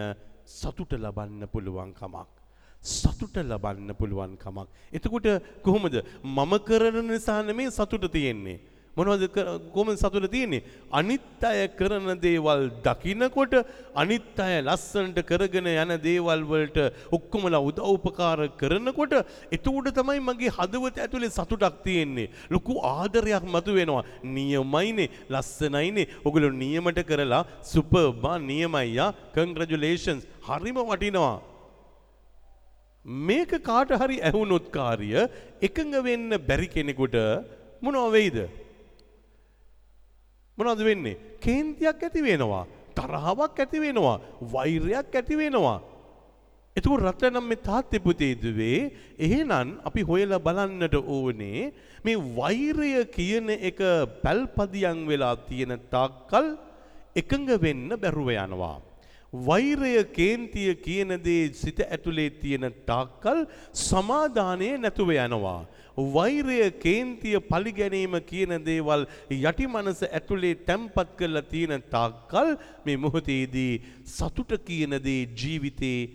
සතුට 0.48 0.92
ලබන්න 0.94 1.46
පුළුවන් 1.52 1.94
කමක්. 1.94 2.37
සතුට 2.82 3.36
ලබන්න 3.36 3.92
පුළුවන් 3.98 4.36
කමක්. 4.38 4.68
එතකොට 4.92 5.28
කොහොමද 5.62 6.02
මම 6.24 6.52
කරන 6.64 7.06
නිසා 7.08 7.42
නෙමේ 7.42 7.70
සතුට 7.70 8.10
තියෙන්නේ. 8.12 8.60
මොනවද 8.96 9.24
කොහොමද 9.74 9.98
සතුට 9.98 10.30
තියෙන්නේ? 10.30 10.62
අනිත් 10.92 11.42
අය 11.42 11.68
කරන 11.78 12.18
දේවල් 12.22 12.70
දකිනකොට 12.86 13.54
අනිත් 13.94 14.38
අය 14.38 14.62
ලස්සනට 14.62 15.18
කරගෙන 15.26 15.68
යන 15.74 15.92
දේවල් 16.06 16.42
වලට 16.52 16.78
ඔක්කොමලා 17.12 17.60
උදව් 17.68 17.82
උපකාර 17.82 18.46
කරනකොට 18.60 19.14
එතකොට 19.52 19.92
තමයි 19.98 20.22
මගේ 20.28 20.54
හදවත 20.56 21.04
ඇතුලේ 21.04 21.30
සතුටක් 21.30 21.82
තියෙන්නේ. 21.84 22.30
ලොකු 22.50 22.78
ආදරයක් 22.94 23.44
මතුවෙනවා. 23.54 24.06
නියමයිනේ, 24.22 25.10
ලස්සනයිනේ. 25.28 26.08
ඔගොල්ලෝ 26.24 26.54
නියමට 26.64 27.02
කරලා 27.10 27.44
සුපර් 27.62 28.10
බා 28.24 28.38
නියමයි 28.38 28.96
යා. 28.98 29.12
කන්ග්‍රැචුලේෂන්ස්. 29.34 30.26
හරිම 30.48 30.78
වටිනවා. 30.90 31.57
මේක 33.08 33.50
කාට 33.62 33.90
හරි 33.90 34.20
ඇහුනොත් 34.20 34.70
කාර්ය 34.70 35.10
එකඟ 35.62 35.94
වෙන්න 36.04 36.30
බැරි 36.46 36.68
කෙනෙකුට 36.68 37.16
මොනව 37.80 38.12
වෙයිද? 38.12 38.48
මොනවද 40.58 40.82
වෙන්නේ? 40.84 41.16
කේන්තියක් 41.40 42.02
ඇති 42.02 42.22
වෙනවා. 42.22 42.66
තරහාවක් 42.94 43.58
ඇති 43.58 43.80
වෙනවා. 43.80 44.20
වෛරයක් 44.42 45.14
ඇති 45.14 45.36
වෙනවා. 45.36 45.80
එතකොට 46.76 47.00
රත්නම් 47.02 47.48
මේ 47.48 47.64
තාත්තේ 47.64 47.98
පුතේ 47.98 48.34
දුවේ 48.34 48.92
එහෙනම් 49.18 49.80
අපි 49.82 50.02
හොයලා 50.02 50.38
බලන්නට 50.38 50.94
ඕනේ 50.94 51.72
මේ 52.04 52.16
වෛරය 52.36 52.92
කියන 53.08 53.48
එක 53.50 53.80
පැල්පදියම් 54.22 55.06
වෙලා 55.08 55.36
තියෙන 55.48 55.80
තාක්කල් 55.90 56.46
එකඟ 57.16 57.48
වෙන්න 57.56 57.88
බැරුව 57.96 58.28
යනවා. 58.36 58.76
වෛරය 59.32 60.04
කේන්තිය 60.12 60.74
කියන 60.76 61.18
දේ 61.22 61.52
සිත 61.52 61.80
ඇතුලේ 61.80 62.30
තියෙන 62.30 62.72
තාක්කල් 62.86 63.44
සමාදානය 63.72 64.78
නැතුව 64.78 65.10
යනවා. 65.10 65.66
වෛරය 66.14 66.70
කේන්තිය 66.80 67.36
පලිගැනීම 67.40 68.16
කියන 68.24 68.56
දේවල් 68.64 69.04
යටි 69.30 69.66
මනස 69.66 70.02
ඇතුලේ 70.08 70.54
තැම්පත් 70.64 71.12
කරලා 71.18 71.42
තියෙන 71.42 71.82
තාක්කල් 71.90 72.56
මේ 72.86 72.96
මොහොතේදී 72.96 73.82
සතුට 74.06 74.56
කියන 74.64 74.96
දේ 75.04 75.28
ජීවිතේ 75.36 76.08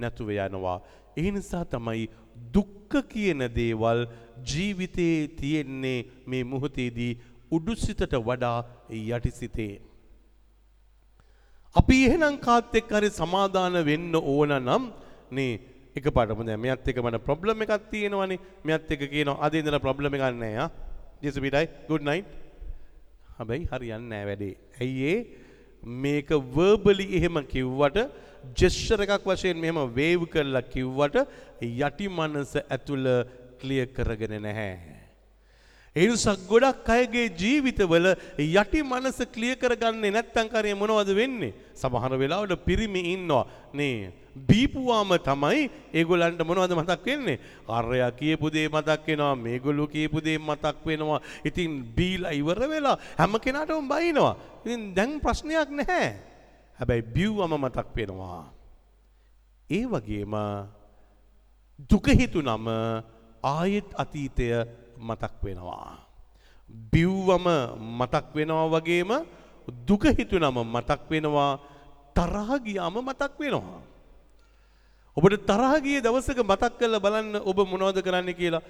නැතුව 0.00 0.30
යනවා. 0.30 0.78
ඒ 1.16 1.30
නිසා 1.30 1.64
තමයි 1.64 2.08
දුක්ඛ 2.54 3.02
කියන 3.08 3.50
දේවල් 3.50 4.06
ජීවිතේ 4.46 5.28
තියෙන්නේ 5.40 5.98
මේ 6.26 6.44
මොහොතේදී 6.44 7.12
උඩුසිතට 7.50 8.14
වඩා 8.14 8.58
යටිසිතේ. 8.90 9.89
අපි 11.76 11.96
එහෙනම් 12.06 12.36
කාත් 12.40 12.74
එක්ක 12.74 12.90
හරි 12.90 13.10
සමාදාන 13.10 13.74
වෙන්න 13.84 14.14
ඕන 14.14 14.54
නම් 14.58 14.86
නේ 15.30 15.60
එක 15.96 16.06
පාටම 16.16 16.42
දැන් 16.46 16.60
මෙයත් 16.60 16.88
එක්ක 16.90 16.98
මට 17.02 17.22
ප්‍රොබ්ලම් 17.26 17.62
එකක් 17.64 17.90
තියෙනවනේ. 17.90 18.38
මෙයත් 18.64 18.90
එක්ක 18.90 19.04
කියනවා 19.12 19.38
අද 19.46 19.54
ඉඳලා 19.54 19.78
ප්‍රොබ්ලම් 19.78 20.14
එකක් 20.14 20.26
නැහැ 20.34 20.58
ආ? 20.64 20.70
ජෙසුපිටයි 21.22 21.68
good 21.88 22.02
night. 22.02 22.26
හැබැයි 23.38 23.68
හරියන්නේ 23.70 24.10
නැහැ 24.10 24.26
වැඩේ. 24.30 24.54
ඇයි 24.80 25.12
ඒ? 25.12 25.18
මේක 25.82 26.30
වර්බලි 26.56 27.06
එහෙම 27.18 27.38
කිව්වට 27.52 27.98
ජෙස්චර් 28.58 29.06
එකක් 29.06 29.26
වශයෙන් 29.26 29.60
මෙහෙම 29.62 29.78
වේව් 29.94 30.26
කරලා 30.32 30.66
කිව්වට 30.74 31.22
යටි 31.62 32.08
මනස 32.08 32.56
ඇතුළ 32.62 33.06
ක්ලියර් 33.60 33.86
කරගෙන 33.96 34.42
නැහැ. 34.42 34.99
ඒ 36.00 36.06
නිසා 36.12 36.36
ගොඩක් 36.50 36.88
අයගේ 36.96 37.26
ජීවිතවල 37.40 38.06
යටි 38.38 38.80
මනස 38.82 39.18
ක්ලියර් 39.34 39.60
කරගන්නේ 39.62 40.14
නැත්නම් 40.16 40.48
කරේ 40.52 40.78
මොනවද 40.82 41.10
වෙන්නේ? 41.20 41.52
සමහර 41.80 42.12
වෙලාවට 42.22 42.64
පිරිමි 42.66 43.02
ඉන්නවා. 43.14 43.44
නේ 43.78 44.12
බීපුවාම 44.48 45.12
තමයි 45.18 45.68
ඒගොල්ලන්ට 45.92 46.42
මොනවද 46.46 46.72
මතක් 46.78 47.04
වෙන්නේ? 47.06 47.38
අරයා 47.68 48.10
කියපු 48.10 48.50
දේ 48.50 48.68
මතක් 48.68 49.06
වෙනවා, 49.06 49.34
මේගොල්ලෝ 49.36 49.86
කියපු 49.86 50.24
දේ 50.24 50.38
මතක් 50.38 50.86
වෙනවා. 50.86 51.20
ඉතින් 51.44 51.84
බීලා 51.96 52.32
ඉවර 52.32 52.60
වෙලා 52.72 52.96
හැම 53.18 53.38
කෙනාටම 53.44 53.88
බයිනවා. 53.88 54.34
ඉතින් 54.64 54.94
දැන් 54.94 55.20
ප්‍රශ්නයක් 55.20 55.70
නැහැ. 55.70 56.08
හැබැයි 56.78 57.02
බිව්වම 57.14 57.52
මතක් 57.58 57.88
වෙනවා. 57.96 58.44
ඒ 59.70 59.84
වගේම 59.86 60.34
දුක 61.90 62.06
හිතුනම 62.20 62.68
ආයෙත් 63.42 63.88
අතීතය 63.96 64.46
මතක් 65.00 65.34
වෙනවා. 65.42 65.98
බිව්වම 66.92 67.46
මතක් 67.98 68.26
වෙනවා 68.34 68.66
වගේම 68.74 69.10
දුක 69.86 70.04
හිතුනම 70.18 70.58
මතක් 70.66 71.00
වෙනවා 71.10 71.58
තරහ 72.14 72.50
ගියාම 72.64 72.94
මතක් 73.00 73.34
වෙනවා. 73.38 73.80
ඔබට 75.16 75.46
තරහ 75.46 75.72
ගිය 75.82 76.00
දවසක 76.00 76.38
මතක් 76.42 76.72
කරලා 76.78 77.00
බලන්න 77.00 77.42
ඔබ 77.42 77.58
මොනවද 77.66 77.98
කරන්න 78.02 78.30
කියලා. 78.34 78.62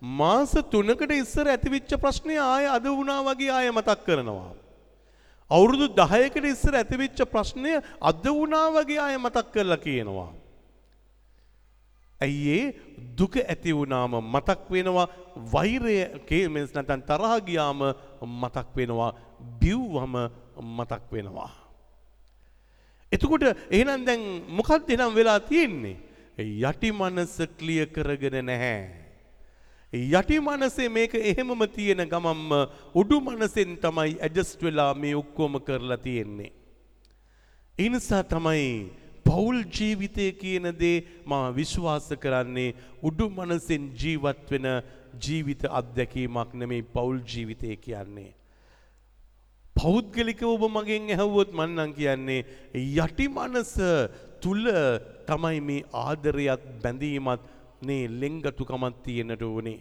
මාස 0.00 0.52
තුනකට 0.70 1.10
ඉස්සර 1.12 1.46
ඇතිවිච්ච 1.48 1.92
ප්‍රශ්නය 1.96 2.36
ආය 2.38 2.66
අද 2.66 2.84
වුණා 2.86 3.20
වගේ 3.24 3.50
ආය 3.50 3.70
මතක් 3.70 4.04
කරනවා. 4.06 4.52
අවුරුදු 5.50 5.88
දහයකට 5.90 6.44
ඉස්සර 6.44 6.74
ඇතිවිච්ච 6.74 7.24
ප්‍රශ්නය 7.32 7.80
අද 8.00 8.24
වුණා 8.24 8.68
වගේ 8.70 9.00
ආය 9.00 9.16
මතක් 9.18 9.46
කරලා 9.52 9.80
කියනවා. 9.80 10.30
ඇයිඒ 12.20 12.74
දුක 13.18 13.36
ඇති 13.36 13.72
වුණාම 13.72 14.18
මතක් 14.32 14.70
වෙනවා 14.70 15.06
වෛරය 15.52 15.96
කේමස් 16.28 16.74
නැතන් 16.74 17.02
තරහ 17.08 17.32
ගියාම 17.46 17.80
මතක් 18.42 18.68
වෙනවා 18.76 19.12
බිව්වම 19.60 20.14
මතක් 20.76 21.02
වෙනවා. 21.12 21.50
එතකොට 23.12 23.44
එහෙනම් 23.70 24.04
දැන් 24.04 24.22
මොකක්ද 24.48 24.90
එනම් 24.90 25.14
වෙලා 25.14 25.40
තියෙන්නේ. 25.40 25.96
යටි 26.38 26.92
මනස 26.92 27.34
ක්ලිය 27.58 27.86
කරගෙන 27.86 28.44
නැහැ. 28.46 29.08
යටි 29.92 30.40
මනසේ 30.40 30.88
මේක 30.88 31.14
එහෙමම 31.14 31.62
තියෙන 31.74 32.02
ගමම්ම 32.04 32.50
උඩු 32.94 33.20
මනසෙන් 33.20 33.78
තමයි 33.78 34.18
ඇජස්ට් 34.20 34.62
වෙලා 34.62 34.94
මේ 34.94 35.14
ඔක්කොම 35.16 35.60
කරලා 35.60 35.96
තියෙන්නේ. 35.96 36.52
එනිසා 37.78 38.22
තමයි 38.22 38.92
පවුල් 39.28 39.58
ජීවිතය 39.76 40.26
කියන 40.42 40.66
දේ 40.80 40.96
මා 41.30 41.46
විශ්වාස 41.58 42.08
කරන්නේ 42.24 42.70
උඩු 43.08 43.26
මනසෙන් 43.36 43.84
ජීවත් 44.02 44.50
වෙන 44.52 44.68
ජීවිත 45.24 45.62
අත්දැකීමක් 45.80 46.54
නෙමෙයි 46.60 46.88
පවුල් 46.94 47.18
ජීවිතය 47.32 47.76
කියන්නේ. 47.86 48.30
පෞද්ගලික 49.76 50.40
ඔබ 50.52 50.62
මගෙන් 50.76 51.10
ඇහවුවොත් 51.14 51.52
මන්නන් 51.58 51.92
කියන්නේ 51.98 52.40
යටි 53.04 53.26
මනස 53.28 53.74
තුල 54.42 54.64
තමයි 55.28 55.60
මේ 55.68 55.86
ආදරයත් 56.06 56.64
බැඳීමත් 56.82 57.44
නේ 57.88 58.08
ලෙංගතුකමත් 58.20 58.96
තියෙනට 59.04 59.42
ඕනේ. 59.50 59.78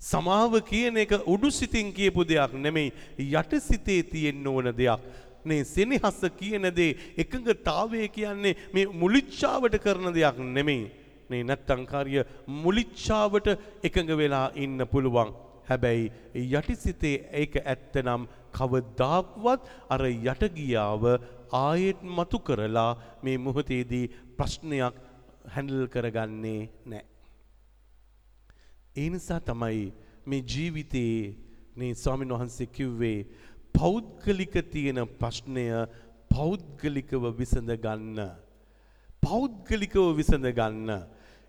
සමාව 0.00 0.52
කියන 0.70 0.96
එක 1.04 1.12
උඩු 1.34 1.50
සිතින් 1.60 1.92
කියපු 1.92 2.24
දෙයක් 2.24 2.52
නෙමෙයි 2.66 2.92
යට 3.18 3.52
සිතේ 3.68 4.02
තියෙන්න 4.12 4.46
ඕන 4.46 4.72
දෙයක්. 4.76 5.00
නේ 5.44 5.64
සෙනෙහස 5.64 6.20
කියන 6.38 6.70
දේ 6.78 6.96
එකඟතාවය 7.22 8.08
කියන්නේ 8.16 8.56
මේ 8.74 8.86
මුලිච්ඡාවට 9.02 9.76
කරන 9.84 10.12
දෙයක් 10.14 10.38
නෙමෙයි. 10.56 10.90
නේ 11.30 11.42
නැත්තම් 11.42 11.84
කාර්ය 11.92 12.24
මුලිච්ඡාවට 12.64 13.48
එකඟ 13.86 14.12
වෙලා 14.20 14.46
ඉන්න 14.54 14.86
පුළුවන්. 14.92 15.30
හැබැයි 15.68 16.10
යටිසිතේ 16.58 17.16
ඒක 17.40 17.54
ඇත්තනම් 17.64 18.22
කවදාක්වත් 18.56 19.62
අර 19.94 20.02
යටගියාව 20.06 21.04
ආයෙත් 21.52 22.00
මතු 22.16 22.38
කරලා 22.46 22.90
මේ 23.22 23.36
මොහොතේදී 23.38 24.10
ප්‍රශ්නයක් 24.38 24.94
හැන්ඩල් 25.54 25.86
කරගන්නේ 25.94 26.62
නෑ. 26.90 27.04
ඒ 28.96 29.08
නිසා 29.14 29.40
තමයි 29.40 29.92
මේ 30.26 30.42
ජීවිතයේ 30.52 31.34
මේ 31.76 31.94
ස්වාමීන් 31.94 32.34
වහන්සේ 32.34 32.66
කිව්වේ 32.76 33.18
පෞද්ගලික 33.74 34.54
තියෙන 34.72 35.06
ප්‍රශ්නය 35.18 35.66
පෞද්ගලිකව 36.30 37.24
විසඳ 37.38 37.70
ගන්න. 37.76 38.18
පෞද්ගලිකව 39.22 40.12
විසඳ 40.16 40.46
ගන්න. 40.52 40.90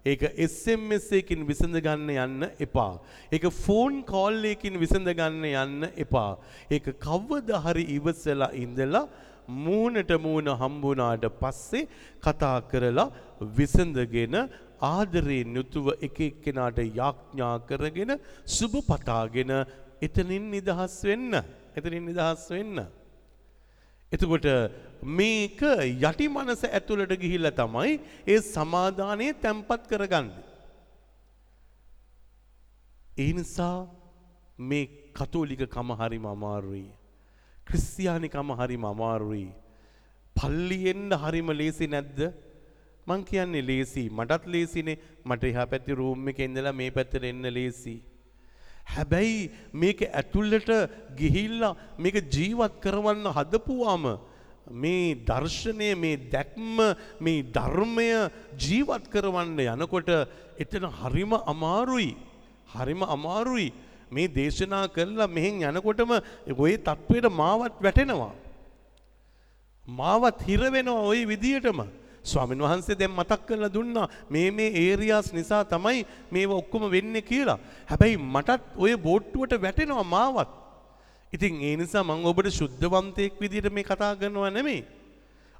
ඒක 0.05 0.23
SMS 0.43 1.11
එකකින් 1.13 1.45
විසඳ 1.45 1.77
ගන්න 1.77 2.09
යන්න 2.09 2.47
එපා. 2.59 2.99
ඒක 3.31 3.45
ෆෝන් 3.53 4.01
කෝල් 4.03 4.41
එකකින් 4.45 4.79
විසඳ 4.81 5.11
ගන්න 5.11 5.45
යන්න 5.45 5.89
එපා. 5.95 6.37
ඒක 6.69 6.95
කවදා 6.99 7.61
හරි 7.65 7.85
ඉවසලා 7.97 8.49
ඉඳලා 8.55 9.05
මූණට 9.47 10.11
මූණ 10.19 10.49
හම්බුණාට 10.55 11.29
පස්සේ 11.39 11.87
කතා 12.19 12.57
කරලා 12.63 13.11
විසඳගෙන 13.57 14.35
ආදරයෙන් 14.81 15.55
යුතුව 15.55 15.93
එක 16.01 16.19
එක්කෙනාට 16.21 16.81
යාඥා 16.95 17.55
කරගෙන 17.61 18.17
සුබ 18.47 18.81
පතාගෙන 18.81 19.53
එතනින් 20.01 20.49
නිදහස් 20.49 21.03
වෙන්න. 21.03 21.43
එතනින් 21.75 22.05
නිදහස් 22.05 22.43
වෙන්න. 22.49 22.85
එතකොට 24.11 24.47
මේක 25.17 25.61
යටි 26.03 26.27
මනස 26.27 26.63
ඇතුළට 26.67 27.13
ගිහිල්ලා 27.15 27.55
තමයි 27.55 27.99
ඒ 28.27 28.39
සමාදානය 28.47 29.27
තැම්පත් 29.43 29.87
කරගන්න. 29.87 30.27
ඒ 33.17 33.31
නිසා 33.33 33.87
මේ 34.59 34.85
කතෝලික 35.13 35.63
කම 35.67 35.89
හරිම 35.93 36.25
අමාරුයි. 36.25 36.87
ක්‍රිස්තියානිකම 37.67 38.51
හරිම 38.59 38.85
අමාරුයි. 38.85 39.47
පල්ලියෙන්ද 40.35 41.13
හරිම 41.15 41.49
ලේසි 41.53 41.87
නැද්ද? 41.87 42.19
මං 43.07 43.23
කියන්නේ 43.25 43.61
ලේසි. 43.61 44.03
මටත් 44.09 44.45
ලේසිනේ. 44.47 44.99
මට 45.25 45.43
එහා 45.43 45.67
පැත්තේ 45.67 45.95
රූම් 45.95 46.27
එකේ 46.27 46.45
ඉඳලා 46.45 46.73
මේ 46.73 46.91
පැත්තට 46.91 47.23
එන්න 47.23 47.53
ලේසි. 47.53 47.95
හැබැයි 48.85 49.51
මේක 49.73 50.01
ඇතුළට 50.03 50.69
ගිහිල්ලා 51.15 51.75
මේක 51.97 52.15
ජීවත් 52.29 52.81
කරවන්න 52.81 53.31
හදපුවාම 53.31 54.17
මේ 54.67 55.15
දර්ශනය 55.15 55.95
මේ 55.95 56.17
දැක්ම 56.31 56.95
මේ 57.19 57.43
ධර්මය 57.43 58.09
ජීවත් 58.57 59.07
කරවන්න 59.09 59.59
යනකොට 59.75 60.09
එතන 60.57 60.85
හරිම 60.99 61.33
අමාරුයි. 61.45 62.15
හරිම 62.67 63.03
අමාරුයි. 63.03 63.73
මේ 64.11 64.27
දේශනා 64.27 64.87
කරලා 64.87 65.27
මෙහෙන් 65.27 65.63
යනකොටම 65.63 66.11
ඔය 66.57 66.77
තත්ත්වයට 66.77 67.31
මාවත් 67.31 67.81
වැටෙනවා. 67.81 68.33
මාවත් 69.85 70.39
හිරවෙනවා 70.47 71.07
ඔය 71.07 71.25
විදියටම. 71.25 71.81
ස්වාමීන් 72.23 72.61
වහන්සේ 72.61 72.95
දැන් 72.95 73.11
මතක් 73.11 73.41
කරලා 73.47 73.73
දුන්නා 73.73 74.07
මේ 74.29 74.51
මේ 74.51 74.69
ඒරියාස් 74.83 75.33
නිසා 75.33 75.63
තමයි 75.65 76.05
මේව 76.31 76.51
ඔක්කොම 76.51 76.83
වෙන්නේ 76.91 77.21
කියලා. 77.21 77.59
හැබැයි 77.89 78.17
මටත් 78.17 78.63
ඔය 78.77 78.95
බෝට්ටුවට 78.97 79.61
වැටෙනවා 79.61 80.03
මාවත්. 80.05 80.49
ඉතින් 81.33 81.61
ඒ 81.61 81.75
නිසා 81.77 82.03
මම 82.03 82.25
ඔබට 82.25 82.49
සුද්ධවන්තයෙක් 82.51 83.39
විදිහට 83.41 83.73
මේ 83.73 83.83
කතා 83.83 84.15
කරනවා 84.15 84.49
නෙමෙයි. 84.49 84.85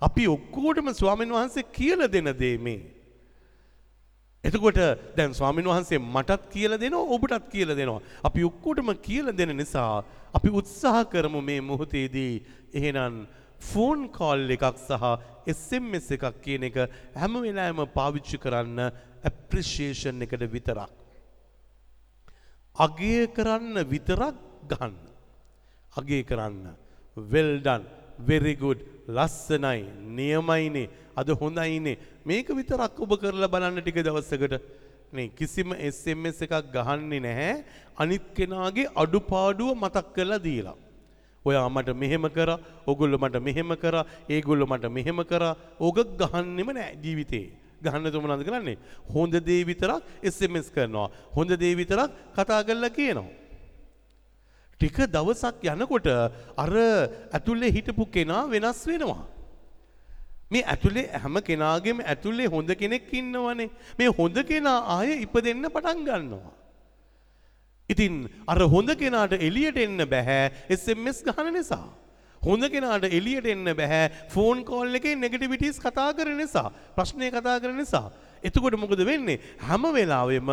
අපි 0.01 0.27
ඔක්කොටම 0.27 0.93
ස්වාමීන් 0.93 1.33
වහන්සේ 1.33 1.63
කියලා 1.77 2.11
දෙන 2.11 2.29
දේ 2.39 2.57
මේ. 2.57 2.81
එතකොට 4.43 4.79
දැන් 5.17 5.33
ස්වාමීන් 5.33 5.69
වහන්සේ 5.69 5.99
මටත් 5.99 6.41
කියලා 6.53 6.79
දෙනවා 6.79 7.11
ඔබටත් 7.15 7.49
කියලා 7.49 7.75
දෙනවා. 7.75 8.01
අපි 8.23 8.43
ඔක්කොටම 8.43 8.89
කියලා 9.01 9.37
දෙන 9.37 9.57
නිසා 9.57 10.03
අපි 10.33 10.49
උත්සාහ 10.49 11.05
කරමු 11.05 11.41
මේ 11.41 11.61
මොහොතේදී 11.61 12.33
එහෙනම් 12.73 13.15
ෆෝන් 13.59 14.09
කෝල් 14.09 14.49
එකක් 14.49 14.65
සහ 14.79 15.03
SMS 15.47 16.11
එකක් 16.11 16.41
කියන 16.43 16.63
එක 16.69 16.77
හැම 17.15 17.33
වෙලාවෙම 17.41 17.87
පාවිච්චි 17.95 18.37
කරන්න 18.37 18.79
ඇප්‍රිෂিয়েෂන් 19.23 20.21
එකට 20.25 20.45
විතරක්. 20.51 20.89
අගය 22.75 23.27
කරන්න 23.35 23.83
විතරක් 23.85 24.35
ගන්න. 24.67 24.95
අගය 25.93 26.23
කරන්න. 26.23 26.75
well 27.15 27.59
done. 27.59 27.85
Very 28.19 28.55
good. 28.55 28.79
ලස්සනයි. 29.07 29.85
නියමයිනේ. 30.17 30.89
අද 31.15 31.27
හොඳයිනේ. 31.29 31.97
මේක 32.25 32.47
විතරක් 32.49 32.99
ඔබ 32.99 33.17
කරලා 33.19 33.47
බලන්න 33.47 33.81
ටික 33.81 34.03
දවසකට. 34.03 34.61
නේ 35.13 35.27
කිසිම 35.29 35.73
SMS 35.73 36.41
එකක් 36.41 36.71
ගහන්නේ 36.71 37.19
නැහැ. 37.19 37.63
අනිත් 37.97 38.23
කෙනාගේ 38.35 38.87
අඩුපාඩුව 38.95 39.75
මතක් 39.75 40.13
කරලා 40.15 40.39
දීලා. 40.39 40.77
ඔයා 41.45 41.69
මට 41.69 41.95
මෙහෙම 41.95 42.25
කරා 42.29 42.59
ඔගොල්ලෝ 42.87 43.19
මට 43.19 43.41
මෙහෙම 43.41 43.73
කරා 43.75 44.05
ඒගොල්ලෝ 44.29 44.67
මට 44.67 44.85
මෙහෙම 44.89 45.19
කරා. 45.23 45.55
ඕක 45.79 45.97
ගහන්නෙම 46.19 46.69
නෑ 46.77 46.97
ජීවිතේ. 47.03 47.47
ගහන්න 47.83 48.11
තුමනන්ද 48.13 48.43
කරන්නේ? 48.45 48.77
හොඳ 49.13 49.33
දේ 49.47 49.61
විතරක් 49.65 50.01
SMS 50.23 50.69
කරනවා. 50.69 51.09
හොඳ 51.35 51.51
දේ 51.57 51.73
විතරක් 51.75 52.11
කතා 52.35 52.61
කරලා 52.63 52.89
කියනවා. 52.89 53.29
ටික 54.79 54.97
දවසක් 55.13 55.65
යනකොට 55.73 56.07
අර 56.57 56.73
ඇතුලේ 57.33 57.71
හිටපු 57.71 58.05
කෙනා 58.05 58.43
වෙනස් 58.47 58.81
වෙනවා. 58.87 59.21
මේ 60.51 60.63
ඇතුලේ 60.65 61.05
හැම 61.23 61.35
කෙනාගේම 61.41 61.99
ඇතුලේ 62.03 62.47
හොඳ 62.47 62.69
කෙනෙක් 62.75 63.13
ඉන්නවනේ. 63.13 63.69
මේ 63.97 64.09
හොඳ 64.19 64.37
කෙනා 64.49 64.79
ආයේ 64.95 65.21
ඉපදෙන්න 65.25 65.69
පටන් 65.75 66.01
ගන්නවා. 66.07 66.60
ඉතින් 67.91 68.15
අර 68.47 68.59
හොඳ 68.67 68.93
කෙනාට 68.95 69.33
එලියට 69.39 69.77
එන්න 69.77 70.05
බැහැ 70.05 70.51
SMS 70.77 71.23
ගහන 71.23 71.53
නිසා. 71.53 71.87
හොඳ 72.41 72.65
කෙනාට 72.69 73.05
එලියට 73.09 73.47
එන්න 73.47 73.73
බැහැ 73.73 74.03
ෆෝන් 74.29 74.63
කෝල් 74.63 74.95
එකේ 74.95 75.15
නෙගටිවිටිස් 75.15 75.79
කතා 75.79 76.09
කරන 76.13 76.37
නිසා 76.37 76.69
ප්‍රශ්නය 76.95 77.29
කතා 77.29 77.57
කරන 77.59 77.77
නිසා. 77.77 78.07
එතකොට 78.43 78.77
මොකද 78.77 79.03
වෙන්නේ 79.05 79.39
හැම 79.59 79.83
වෙලාවෙම 79.97 80.49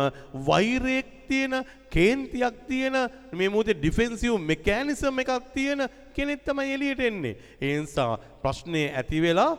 වෛරයක් 0.47 1.07
තියෙන 1.27 1.55
කේන්තියක් 1.89 2.59
තියෙන 2.67 2.97
මේ 3.33 3.49
මොහොතේ 3.49 3.75
ඩිෆෙන්සිව් 3.75 4.37
මෙකැනිසම් 4.41 5.23
එකක් 5.23 5.33
තියෙන 5.55 5.81
කෙනෙක් 6.13 6.45
තමයි 6.45 6.73
එළියට 6.75 7.01
එන්නේ. 7.01 7.35
ඒ 7.61 7.75
නිසා 7.81 8.11
ප්‍රශ්නේ 8.43 8.93
ඇති 8.93 9.21
වෙලා 9.21 9.51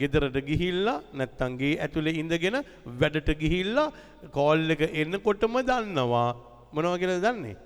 ගෙදරට 0.00 0.36
ගිහිල්ලා 0.48 0.98
නැත්තම් 1.14 1.56
ගේ 1.60 1.78
ඇතුලේ 1.78 2.18
ඉඳගෙන 2.22 2.58
වැඩට 3.00 3.30
ගිහිල්ලා 3.42 3.88
කෝල් 4.32 4.70
එක 4.70 4.82
එනකොටම 4.94 5.62
දන්නවා 5.62 6.28
මොනවා 6.76 6.98
කියලාද 7.00 7.24
දන්නේ? 7.24 7.56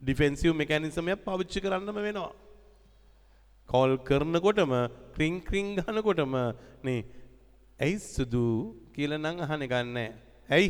ඩිෆෙන්සිව් 0.00 0.52
මෙකැනිසමයක් 0.54 1.20
පවිච්චි 1.26 1.58
කරන්නම 1.60 1.98
වෙනවා. 1.98 2.32
කෝල් 3.68 3.92
කරනකොටම 4.00 4.72
ක්‍රිං 5.14 5.34
ක්‍රිං 5.40 5.66
ගහනකොටම 5.76 6.34
නේ 6.84 7.00
ඇයි 7.80 7.98
සුදු 8.06 8.44
කියලා 8.94 9.22
නම් 9.22 9.38
අහන්න 9.40 9.64
ගන්නෑ. 9.66 10.10
ඇයි 10.48 10.68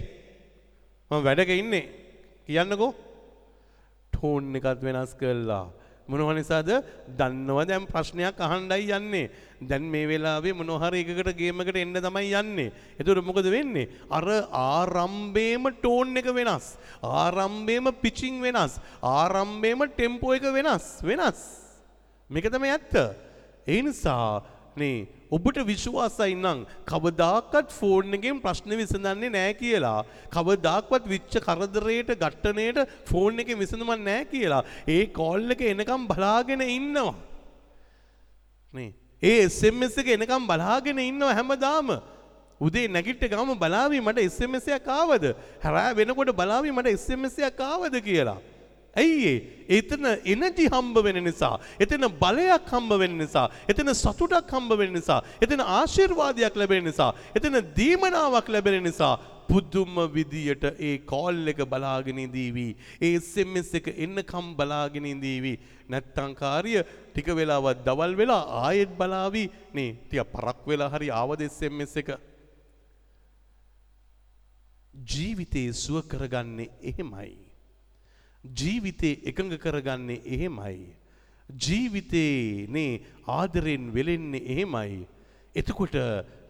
මම 1.11 1.21
වැඩක 1.21 1.51
ඉන්නේ 1.53 1.85
කියන්නකෝ 2.49 2.93
ටෝන් 4.13 4.45
එකත් 4.57 4.81
වෙනස් 4.87 5.13
කරලා 5.15 5.67
මොනව 6.09 6.31
නිසාද 6.33 6.71
දන්නවා 7.19 7.65
දැන් 7.65 7.85
ප්‍රශ්නයක් 7.87 8.39
අහන්නයි 8.39 8.93
යන්නේ. 8.93 9.27
දැන් 9.61 9.91
මේ 9.91 10.07
වෙලාවේ 10.07 10.53
මොනවා 10.53 10.91
හරි 10.91 11.03
එකකට 11.05 11.37
ගේම් 11.39 11.61
එකට 11.63 11.77
එන්න 11.77 11.95
තමයි 11.97 12.33
යන්නේ. 12.35 12.73
එතකොට 12.99 13.25
මොකද 13.25 13.47
වෙන්නේ? 13.47 13.89
අර 14.11 14.27
ආරම්භයේම 14.51 15.71
ටෝන් 15.79 16.17
එක 16.17 16.31
වෙනස්. 16.35 16.77
ආරම්භයේම 17.03 17.93
පිචිං 18.03 18.41
වෙනස්. 18.41 18.81
ආරම්භයේම 19.03 19.87
ටෙම්පෝ 19.91 20.35
එක 20.35 20.49
වෙනස්. 20.51 21.01
වෙනස්. 21.03 21.43
මේක 22.31 22.51
තමයි 22.51 22.71
ඇත්ත. 22.71 22.95
ඒ 23.67 23.83
නිසා 23.83 24.43
නේ 24.77 25.07
ඔබට 25.31 25.59
විශ්වාසයි 25.65 26.35
නම් 26.35 26.65
කවදාකවත් 26.85 27.71
ෆෝන් 27.71 28.17
එකෙන් 28.19 28.41
ප්‍රශ්න 28.43 28.75
විසඳන්නේ 28.77 29.31
නැහැ 29.31 29.55
කියලා. 29.55 30.01
කවදාකවත් 30.31 31.07
විච්ච 31.07 31.39
කරදරයට 31.47 32.11
ඝට්ටණයට 32.15 32.83
ෆෝන් 33.07 33.39
එකෙන් 33.39 33.59
විසඳුමක් 33.59 34.03
නැහැ 34.03 34.27
කියලා. 34.27 34.63
ඒ 34.89 35.07
කෝල් 35.07 35.55
එක 35.55 35.65
එනකම් 35.71 36.11
බලාගෙන 36.11 36.67
ඉන්නවා. 36.69 37.15
නේ 38.73 38.93
ඒ 39.25 39.45
SMS 39.49 39.95
එක 40.01 40.09
එනකම් 40.16 40.45
බලාගෙන 40.47 40.99
ඉන්නවා 41.01 41.35
හැමදාම. 41.35 41.89
උදේ 42.61 42.89
නැගිට 42.89 43.22
ගම 43.25 43.53
බලාවී 43.57 44.01
මට 44.01 44.27
SMS 44.29 44.66
එකක් 44.68 44.89
ආවද? 44.91 45.25
හැරෑ 45.64 45.95
වෙනකොට 45.97 46.33
බලාවී 46.33 46.72
මට 46.72 46.99
SMS 46.99 47.39
එකක් 47.41 47.61
ආවද 47.62 47.97
කියලා. 48.01 48.39
ඇයි 48.97 49.33
ඒ 49.68 49.79
එතන 49.79 50.05
එනජි 50.25 50.66
හම්බ 50.68 50.97
වෙන 51.07 51.18
නිසා 51.25 51.55
එතන 51.81 52.05
බලයක් 52.22 52.68
හම්බ 52.72 52.93
වෙන 53.03 53.14
නිසා 53.18 53.47
එතන 53.70 53.91
සතුටක් 53.95 54.53
හම්බ 54.55 54.77
වෙන 54.81 54.93
නිසා 54.99 55.20
එතන 55.45 55.62
ආශිර්වාදයක් 55.79 56.59
ලැබෙන 56.62 56.85
නිසා 56.91 57.11
එතන 57.35 57.59
දීමනාවක් 57.79 58.49
ලැබෙන 58.49 58.79
නිසා 58.89 59.14
පුදුම 59.49 59.95
විදියට 60.15 60.65
ඒ 60.79 60.99
කෝල් 61.13 61.49
එක 61.53 61.61
බලාගෙන 61.73 62.19
ඉඳීවි. 62.19 62.69
ඒ 63.01 63.15
SMS 63.19 63.75
එක 63.81 63.89
එන්නකම් 63.95 64.53
බලාගෙන 64.59 65.07
ඉඳීවි. 65.07 65.55
නැත්තම් 65.89 66.35
කාර්ය 66.35 66.75
ටික 67.13 67.29
වෙලාවක් 67.39 67.85
දවල් 67.87 68.15
වෙලා 68.17 68.45
ආයෙත් 68.65 68.93
බලාවි. 68.99 69.45
නේ 69.75 69.91
ටික 70.09 70.33
පරක් 70.33 70.67
වෙලා 70.67 70.93
හරි 70.95 71.11
ආවද 71.11 71.47
SMS 71.49 71.97
එක? 72.03 72.11
ජීවිතේ 74.95 75.73
සුව 75.73 76.03
කරගන්නේ 76.09 76.71
එහෙමයි. 76.83 77.33
ජීවිතේ 78.45 79.21
එකඟ 79.25 79.57
කරගන්නේ 79.59 80.23
එහෙමයි. 80.27 80.95
ජීවිතේ 81.49 82.67
නේ 82.69 83.03
ආදරෙන් 83.27 83.93
වෙලෙන්නේ 83.95 84.47
එහෙමයි. 84.47 85.07
එතකොට 85.55 85.95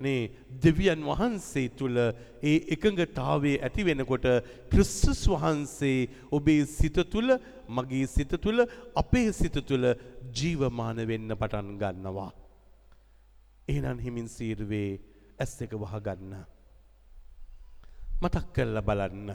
නේ 0.00 0.30
දෙවියන් 0.62 1.02
වහන්සේ 1.04 1.68
තුළ 1.78 1.98
ඒ 1.98 2.56
එකඟතාවේ 2.74 3.56
ඇති 3.66 3.84
වෙනකොට 3.88 4.26
ක්‍රිස්තුස් 4.72 5.22
වහන්සේ 5.28 6.08
ඔබේ 6.32 6.64
සිත 6.66 6.96
තුළ 7.12 7.36
මගේ 7.68 8.06
සිත 8.06 8.32
තුළ 8.44 8.64
අපේ 8.96 9.32
සිත 9.32 9.58
තුළ 9.68 9.86
ජීවමාන 10.32 11.04
වෙන්න 11.10 11.36
පටන් 11.36 11.76
ගන්නවා. 11.82 12.30
එහෙනම් 13.68 13.98
හිමින් 13.98 14.28
සීරුවේ 14.28 15.00
ඇස් 15.38 15.52
එක 15.64 15.76
වහගන්න. 15.82 16.32
මතක් 18.22 18.46
කරලා 18.56 18.86
බලන්න. 18.88 19.30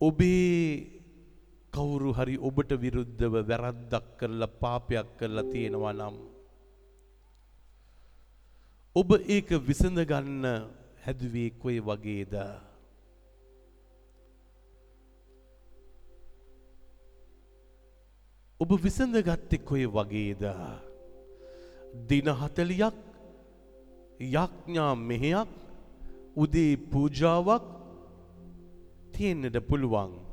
ඔබේ 0.00 0.99
කවුරු 1.72 2.10
හරි 2.12 2.36
ඔබට 2.40 2.70
විරුද්ධව 2.82 3.34
වැරද්දක් 3.48 4.06
කරලා 4.18 4.54
පාපයක් 4.62 5.08
කරලා 5.18 5.50
තියෙනවා 5.52 5.94
නම් 5.94 6.16
ඔබ 8.96 9.08
ඒක 9.28 9.48
විසඳගන්න 9.68 10.44
හැදුවේ 11.04 11.50
කොයි 11.62 11.80
වගේද 11.82 12.34
ඔබ 18.60 18.70
විසඳගත්තේ 18.78 19.64
කොයි 19.64 19.86
වගේද 19.88 20.42
දින 22.08 22.26
40ක් 22.34 22.92
යඥා 24.20 24.94
මෙහෙයක් 25.02 25.50
උදේ 26.36 26.76
පූජාවක් 26.90 27.64
තියෙන්නට 29.14 29.56
පුළුවන්. 29.68 30.29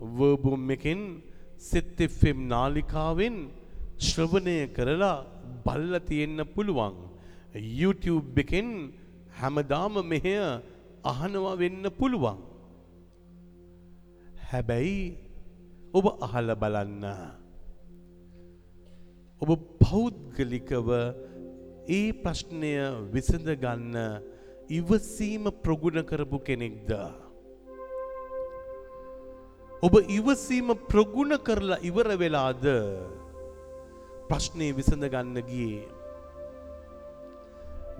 වර්බුම් 0.00 0.70
එකෙන් 0.70 1.22
සෙත්තෙෆෙම් 1.58 2.38
නාලිකාවෙන් 2.48 3.36
ශ්‍රවණය 3.98 4.56
කරලා 4.76 5.24
බල්ල 5.64 5.94
තියෙන්න 6.00 6.40
පුළුවන්. 6.54 6.94
YouTube 7.80 8.34
එකෙන් 8.36 8.68
හැමදාම 9.40 9.94
මෙහෙය 10.04 10.40
අහනවා 11.04 11.58
වෙන්න 11.58 11.86
පුළුවන්. 11.98 12.38
හැබැයි 14.50 15.16
ඔබ 15.94 16.06
අහල 16.20 16.48
බලන්න. 16.54 17.04
ඔබ 19.42 19.50
පෞද්ගලිකව 19.80 20.88
ඒ 21.88 22.12
ප්‍රශ්නය 22.22 22.72
විසඳගන්න 23.14 23.96
ඉවසීම 24.70 25.44
ප්‍රගුණ 25.62 26.02
කරපු 26.02 26.38
කෙනෙක්ද. 26.40 26.90
ඔබ 29.84 29.94
ඉවසීම 30.08 30.68
ප්‍රගුණ 30.88 31.36
කරලා 31.46 31.82
ඉවර 31.82 32.08
වෙලාද 32.16 32.64
ප්‍රශ්නය 34.28 34.68
විසඳගන්න 34.78 35.36
ගියේ. 35.48 35.84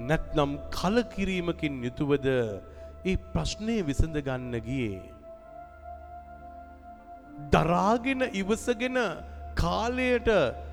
නැත්නම් 0.01 0.53
කලකිරීමකින් 0.71 1.75
යුතුවද 1.87 2.27
ඒ 3.05 3.17
ප්‍රශ්නය 3.33 3.77
විසඳගන්න 3.89 4.55
ගියේ. 4.67 5.03
දරාගෙන 7.53 8.23
ඉවසගෙන 8.33 8.99
කාලයට 9.55 10.29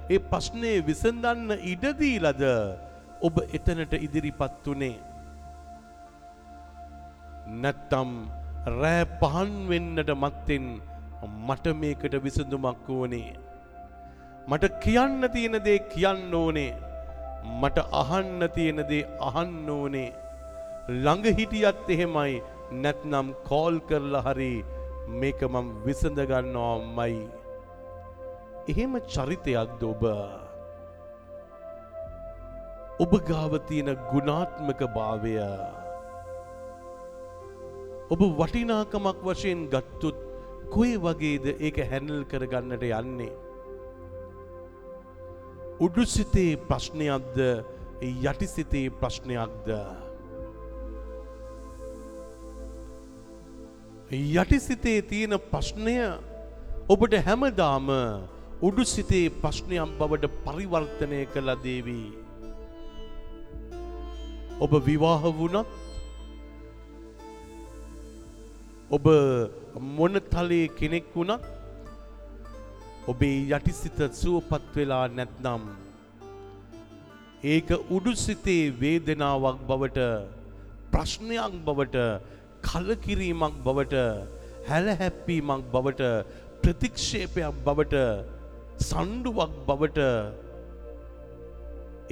ඒ 0.09 0.19
ප්‍රශ්නය 0.31 0.73
විසඳන්න 0.81 1.57
ඉඩදීලද 1.73 2.43
ඔබ 3.21 3.35
එතනට 3.49 3.93
ඉදිරිපත් 3.99 4.63
වනේ. 4.65 4.95
නැත්තම් 7.57 8.11
රෑ 8.73 9.03
පහන් 9.19 9.53
වෙන්නට 9.67 10.15
මත්තෙන් 10.15 10.65
මට 11.27 11.73
මේකට 11.75 12.15
විසඳුමක් 12.23 12.89
ඕනේ. 12.89 13.37
මට 14.47 14.79
කියන්න 14.79 15.29
තියෙන 15.33 15.57
දේ 15.63 15.79
කියන්න 15.91 16.33
ඕනේ. 16.33 16.73
මට 17.61 17.77
අහන්න 17.91 18.49
තියෙන 18.55 18.83
දේ 18.89 19.03
අහන්න 19.21 19.69
ඕනේ. 19.69 20.09
ළඟ 20.89 21.37
හිටියත් 21.37 21.89
එහෙමයි 21.89 22.41
නැත්නම් 22.73 23.33
කෝල් 23.43 23.79
කරලා 23.81 24.23
හරි 24.27 24.53
මේක 25.09 25.41
මම 25.43 25.67
විසඳ 25.85 26.19
ගන්නවාමයි. 26.23 27.19
එහෙම 28.67 28.93
චරිතයක්ද 29.07 29.83
ඔබ? 29.83 30.03
ඔබ 32.99 33.13
ගාව 33.27 33.53
තියෙන 33.67 33.95
ගුණාත්මක 34.09 34.81
භාවය 34.95 35.37
ඔබ 38.13 38.21
වටිනාකමක් 38.39 39.21
වශයෙන් 39.23 39.61
ගත්තුත් 39.69 40.30
කොයි 40.73 40.95
වගේද 41.03 41.45
ඒක 41.59 41.77
හැනල් 41.91 42.23
කරගන්නට 42.31 42.83
යන්නේ. 42.87 43.33
උඩුසිතේ 45.85 46.55
ප්‍රශ්නයක්ද 46.69 47.39
යටිසිතේ 48.01 48.87
ප්‍රශ්නයක්ද. 49.01 49.67
යටිසිතේ 54.11 55.01
තියෙන 55.11 55.35
ප්‍රශ්නය 55.51 55.97
ඔබට 56.95 57.19
හැමදාම 57.27 57.91
උඩුසිතේ 58.61 59.27
ප්‍රශ්නයක් 59.43 59.97
බවට 59.99 60.33
පරිවර්තනය 60.47 61.21
කළ 61.35 61.55
දේවී. 61.67 62.09
ඔබ 64.63 64.71
විවාහ 64.87 65.23
වුණත් 65.39 65.80
ඔබ 68.95 69.05
මොන 69.97 70.15
තලයේ 70.31 70.71
කෙනෙක් 70.77 71.05
වුණත් 71.13 71.43
ඔබේ 73.11 73.37
යටිසිත 73.49 73.99
සුවපත් 74.21 74.65
වෙලා 74.75 75.05
නැත්නම් 75.09 75.63
ඒක 77.53 77.69
උඩුසිතේ 77.95 78.65
වේදනාවක් 78.81 79.63
බවට 79.69 80.01
ප්‍රශ්නයක් 80.91 81.55
බවට 81.67 81.97
කලකිරීමක් 82.67 83.55
බවට 83.65 84.03
හැලහැප්පීමක් 84.67 85.65
බවට 85.73 86.11
ප්‍රතික්ෂේපයක් 86.61 87.63
බවට 87.65 88.05
සණ්ඩුවක් 88.81 89.57
බවට 89.67 89.99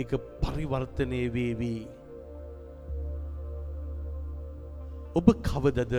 එක 0.01 0.11
පරිවර්තනය 0.41 1.23
වේවී. 1.35 1.81
ඔබ 5.17 5.27
කවදද 5.47 5.95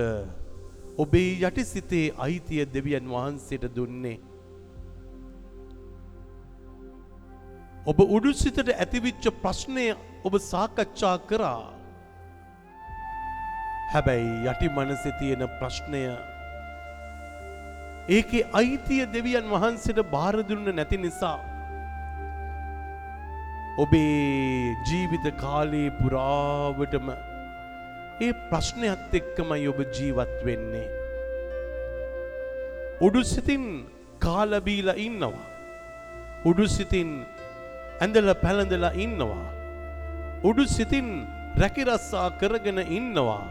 ඔබේ 0.99 1.39
යටි 1.41 1.65
සිතේ 1.65 2.13
අයිතිය 2.19 2.67
දෙවියන් 2.67 3.07
වහන්සේට 3.09 3.75
දුන්නේ. 3.77 4.19
ඔබ 7.87 8.01
උඩුසිතට 8.01 8.73
ඇතිවිච්ච 8.75 9.31
ප්‍රශ්නය 9.43 9.87
ඔබ 10.25 10.35
සාකච්ඡා 10.41 11.19
කරා. 11.29 11.73
හැබැයි 13.93 14.35
යටි 14.51 14.69
මනසෙ 14.69 15.13
තියෙන 15.19 15.47
ප්‍රශ්නය 15.61 16.03
ඒකේ 18.09 18.45
අයිතිය 18.53 19.07
දෙවියන් 19.15 19.49
වහන්සේට 19.55 20.03
බාරදුන්න 20.13 20.75
නැති 20.77 20.99
නිසා. 20.99 21.39
ඔබේ 23.79 24.77
ජීවිත 24.87 25.27
කාලයේ 25.43 25.91
පුරාවටම 25.91 27.30
ඒ 28.27 28.33
ප්‍රශ්නයත් 28.51 29.15
එක්කමයි 29.19 29.69
ඔබ 29.73 29.79
ජීවත් 29.97 30.35
වෙන්නේ. 30.47 30.89
උඩුසිතින් 33.07 33.65
කාලබීලා 34.25 34.99
ඉන්නවා. 35.07 35.47
උඩුසිතින් 36.51 37.11
ඇඳල 38.05 38.31
පැළඳලා 38.43 38.93
ඉන්නවා. 39.05 39.49
උඩුසිතින් 40.49 41.09
රැකිරස්සා 41.61 42.29
කරගෙන 42.41 42.79
ඉන්නවා. 42.99 43.45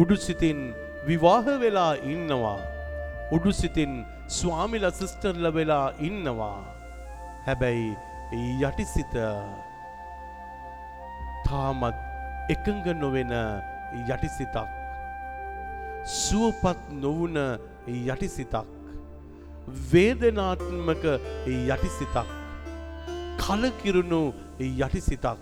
උඩුසිතින් 0.00 0.60
විවාහ 1.08 1.46
වෙලා 1.62 1.94
ඉන්නවා. 2.14 2.60
උඩුසිතින් 3.34 3.92
ස්වාමිල 4.38 4.90
සිස්ටර්ල 5.00 5.46
වෙලා 5.58 5.88
ඉන්නවා. 6.08 6.58
හැබැයි 7.46 7.96
යටිසිත 8.68 9.14
තාමත් 11.46 12.15
එකඟ 12.48 12.86
නොවෙන 13.00 13.32
යටිසිතක්. 14.06 14.56
සුවපත් 16.06 16.78
නොවන 17.02 17.36
යටිසිතක්. 17.86 18.66
වේදනාත්මක 19.90 21.04
යටිසිතක්. 21.46 22.28
කලකිරුණු 23.38 24.20
යටිසිතක්. 24.60 25.38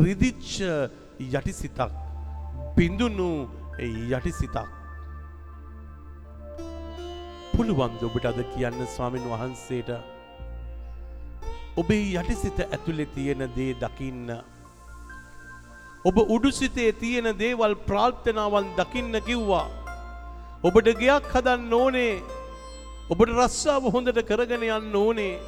රිදිච්ච 0.00 0.58
යටිසිතක්. 1.20 1.92
බිඳුණු 2.76 3.46
යටිසිතක්. 3.78 4.66
පුළුවන්ද 7.54 8.02
ඔබට 8.02 8.26
අද 8.26 8.40
කියන්න 8.56 8.82
ස්වාමින් 8.96 9.30
වහන්සේට 9.30 9.94
ඔබේ 11.78 12.18
යටිසිත 12.18 12.58
ඇතුළෙ 12.66 13.06
තියෙන 13.14 13.46
දේ 13.54 13.78
දකින්න. 13.78 14.34
ඔබ 16.08 16.16
උඩුසිතේ 16.34 16.92
තියෙන 17.00 17.28
දේවල් 17.42 17.74
ප්‍රාර්ථනාවන් 17.88 18.66
දකින්න 18.78 19.16
කිව්වා. 19.28 19.66
ඔබට 20.66 20.88
ගයක් 21.00 21.28
හදන්න 21.32 21.72
ඕනේ 21.80 22.14
ඔබට 23.12 23.30
රස්සාාව 23.38 23.86
හොඳට 23.94 24.20
කරගෙන 24.30 24.64
යන්න 24.68 24.98
ඕනේ. 25.02 25.40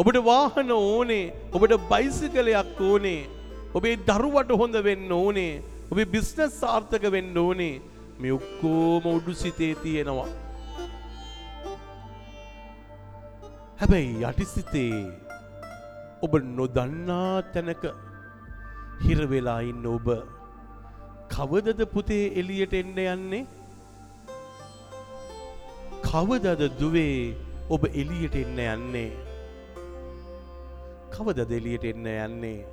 ඔබට 0.00 0.18
වාහන 0.28 0.70
ඕනේ 0.76 1.32
ඔබට 1.56 1.74
බයිසිකලයක් 1.90 2.80
ඕනේ. 2.90 3.28
ඔබේ 3.76 4.00
දරුවට 4.08 4.54
හොඳ 4.60 4.76
වෙන්න 4.88 5.12
ඕනේ. 5.18 5.60
ඔබේ 5.92 6.10
බිස්නස් 6.14 6.56
සාර්ථක 6.62 7.04
වෙන්න 7.16 7.36
ඕනේ. 7.44 7.82
මේ 8.20 8.32
ඔක්කෝම 8.38 9.04
උඩුසිතේ 9.12 9.74
තියෙනවා. 9.84 10.28
හැබැයි 13.80 14.24
යටිසිතේ 14.30 14.96
ඔබ 16.24 16.40
නොදන්නා 16.56 17.42
තැනක 17.52 17.84
හිරවෙලා 19.02 19.60
ඉන්න 19.70 19.86
ඔබ. 19.86 20.06
කවදද 21.28 21.86
පුතේ 21.94 22.24
එලියට 22.40 22.74
එන්න 22.74 22.98
යන්නේ? 22.98 23.46
කවදද 26.06 26.70
දුවේ 26.80 27.34
ඔබ 27.70 27.84
එලියට 27.90 28.36
එන්න 28.36 28.58
යන්නේ? 28.66 29.10
කවදද 31.10 31.52
එලියට 31.58 31.90
එන්න 31.92 32.06
යන්නේ? 32.06 32.66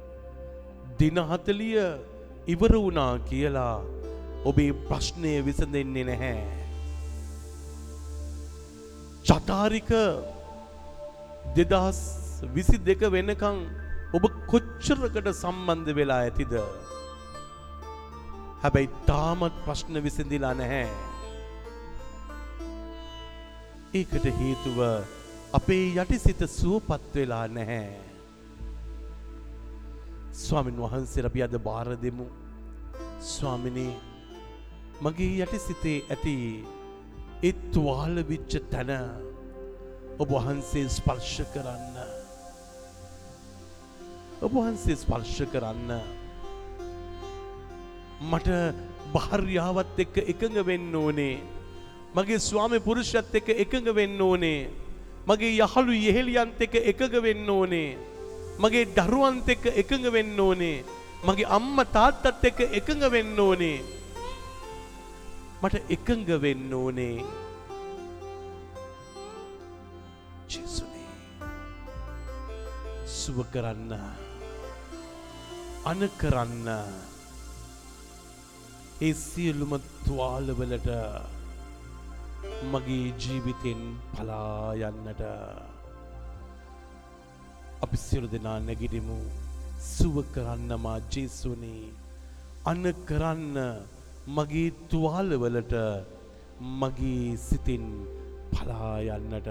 දින 1.00 1.18
හතලිය 1.30 1.78
ඉවර 2.48 2.74
වුණා 2.78 3.14
කියලා 3.30 3.76
ඔබේ 4.46 4.74
ප්‍රශ්නය 4.90 5.34
විසඳෙන්නේ 5.46 6.06
නැහැ. 6.06 6.42
චතාරික 9.26 9.92
දෙදහස් 11.56 12.00
විසි 12.54 12.78
දෙක 12.78 13.02
වෙනකං 13.16 13.58
ඔබ 14.18 14.24
කොච්චරකට 14.52 15.28
සම්බන්ධ 15.32 15.92
වෙලා 15.98 16.20
ඇතිද. 16.26 16.54
හැබැයි 18.64 18.90
තාමත් 19.10 19.56
ප්‍රශ්න 19.66 20.00
විසඳිලා 20.06 20.54
නැහැ. 20.62 20.90
ඒකට 24.00 24.26
හේතුව 24.40 24.80
අපේ 25.60 25.86
යටිසිත 26.04 26.42
සුවපත් 26.60 27.16
වෙලා 27.16 27.46
නැහැ. 27.58 27.90
ස්වාමින් 30.44 30.82
වහන්සේ 30.84 31.26
අපි 31.30 31.44
අද 31.48 31.56
බාර 31.68 31.88
දෙමු. 32.04 32.28
ස්වාමිනී 33.32 33.94
මගේ 35.04 35.34
යටිසිතේ 35.46 35.98
ඇති 36.14 36.36
ඒ 37.44 37.54
තුවාල 37.74 38.16
විච්ච 38.30 38.54
තැන 38.72 38.92
ඔබ 40.22 40.30
වහන්සේ 40.36 40.86
ස්පර්ශ 40.98 41.40
කරන්න. 41.54 41.91
ඔබ 44.42 44.54
වහන්සේ 44.58 44.98
ස්පර්ශ 44.98 45.42
කරන්න. 45.54 45.90
මට 48.32 48.50
භාර්යාවත් 49.14 50.00
එක්ක 50.04 50.16
එකඟ 50.34 50.58
වෙන්න 50.66 50.96
ඕනේ. 50.96 51.36
මගේ 52.16 52.40
ස්වාමි 52.40 52.80
පුරුෂයත් 52.88 53.36
එක්ක 53.40 53.50
එකඟ 53.64 53.90
වෙන්න 53.94 54.22
ඕනේ. 54.22 54.70
මගේ 55.30 55.52
යහළු 55.66 55.94
යෙහෙලියන්ත 56.06 56.64
එක්ක 56.66 56.76
එකඟ 56.92 57.18
වෙන්න 57.26 57.50
ඕනේ. 57.50 57.98
මගේ 58.58 58.90
දරුවන්ත 58.98 59.54
එක්ක 59.56 59.66
එකඟ 59.82 60.10
වෙන්න 60.16 60.40
ඕනේ. 60.40 60.84
මගේ 61.28 61.52
අම්ම 61.58 61.78
තාත්තත් 61.94 62.46
එක්ක 62.50 62.66
එකඟ 62.80 63.06
වෙන්න 63.14 63.40
ඕනේ. 63.46 63.78
මට 65.62 65.86
එකඟ 65.98 66.34
වෙන්න 66.42 66.74
ඕනේ. 66.74 67.22
ජෙසුනේ 70.50 71.08
සුව 73.06 73.46
කරන්න 73.54 74.21
අන 75.90 76.02
කරන්න 76.20 76.68
ඒ 79.02 79.14
සියලුම 79.20 79.72
තුවාලවලට 80.06 80.90
මගේ 82.72 83.08
ජීවිතෙන් 83.22 83.82
පලා 84.12 84.76
යන්නට. 84.90 85.22
අපි 87.84 87.98
සියලු 87.98 88.28
දෙනා 88.34 88.60
නැගිටිමු. 88.60 89.18
සුව 89.88 90.16
කරන්න 90.36 90.72
මා 90.84 91.00
ජේසුනේ. 91.12 91.90
අන 92.72 92.84
කරන්න 93.08 93.58
මගේ 94.36 94.70
තුවාලවලට 94.90 95.74
මගේ 96.80 97.26
සිතින් 97.48 97.88
පලා 98.54 98.94
යන්නට. 99.18 99.50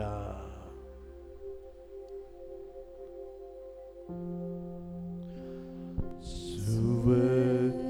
සුව 6.70 7.06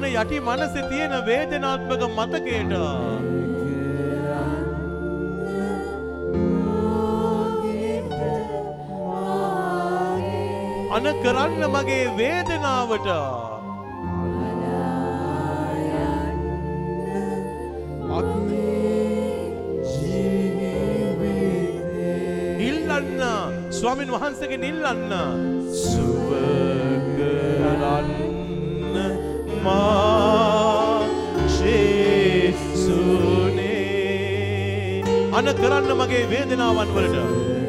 අන 0.01 0.07
කරන්න 0.07 0.17
යටි 0.17 0.39
මනසේ 0.41 0.89
තියෙන 0.89 1.13
වේදනාත්මක 1.27 2.03
මතකයට. 2.17 2.73
අන 10.91 11.07
කරන්න 11.23 11.63
මගේ 11.75 12.07
වේදනාවට. 12.17 13.09
ඉල්ලන්න. 22.61 23.23
ස්වාමින් 23.71 24.11
වහන්සේගෙන් 24.11 24.65
ඉල්ලන්න. 24.65 25.13
සුව 25.85 26.33
කරන්න. 27.13 27.81
මා 27.83 28.01
ජේසුනේ 28.01 28.20
අන 35.33 35.49
කරන්න 35.57 35.93
මගේ 35.97 36.25
වේදනාවන් 36.29 36.91
වලට 36.95 37.60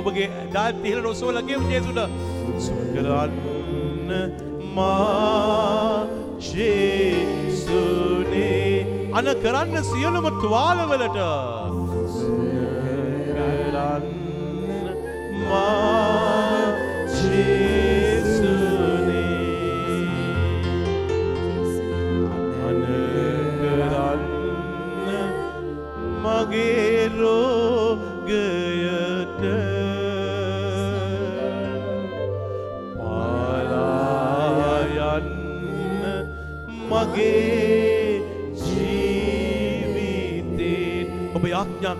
ඔබගේ 0.00 0.28
දාත් 0.54 0.76
තිහල 0.82 0.98
නොසෝලගේ 1.02 1.58
ජේසුට. 1.70 2.00
සුකරන්න 2.58 4.10
මා 4.74 6.06
ජේසුනේ. 6.48 7.88
අන 9.12 9.26
කරන්න 9.44 9.76
සියලුම 9.84 10.26
තුවාලවලට. 10.42 11.18
කරන්න 13.28 14.86
මා 15.44 15.97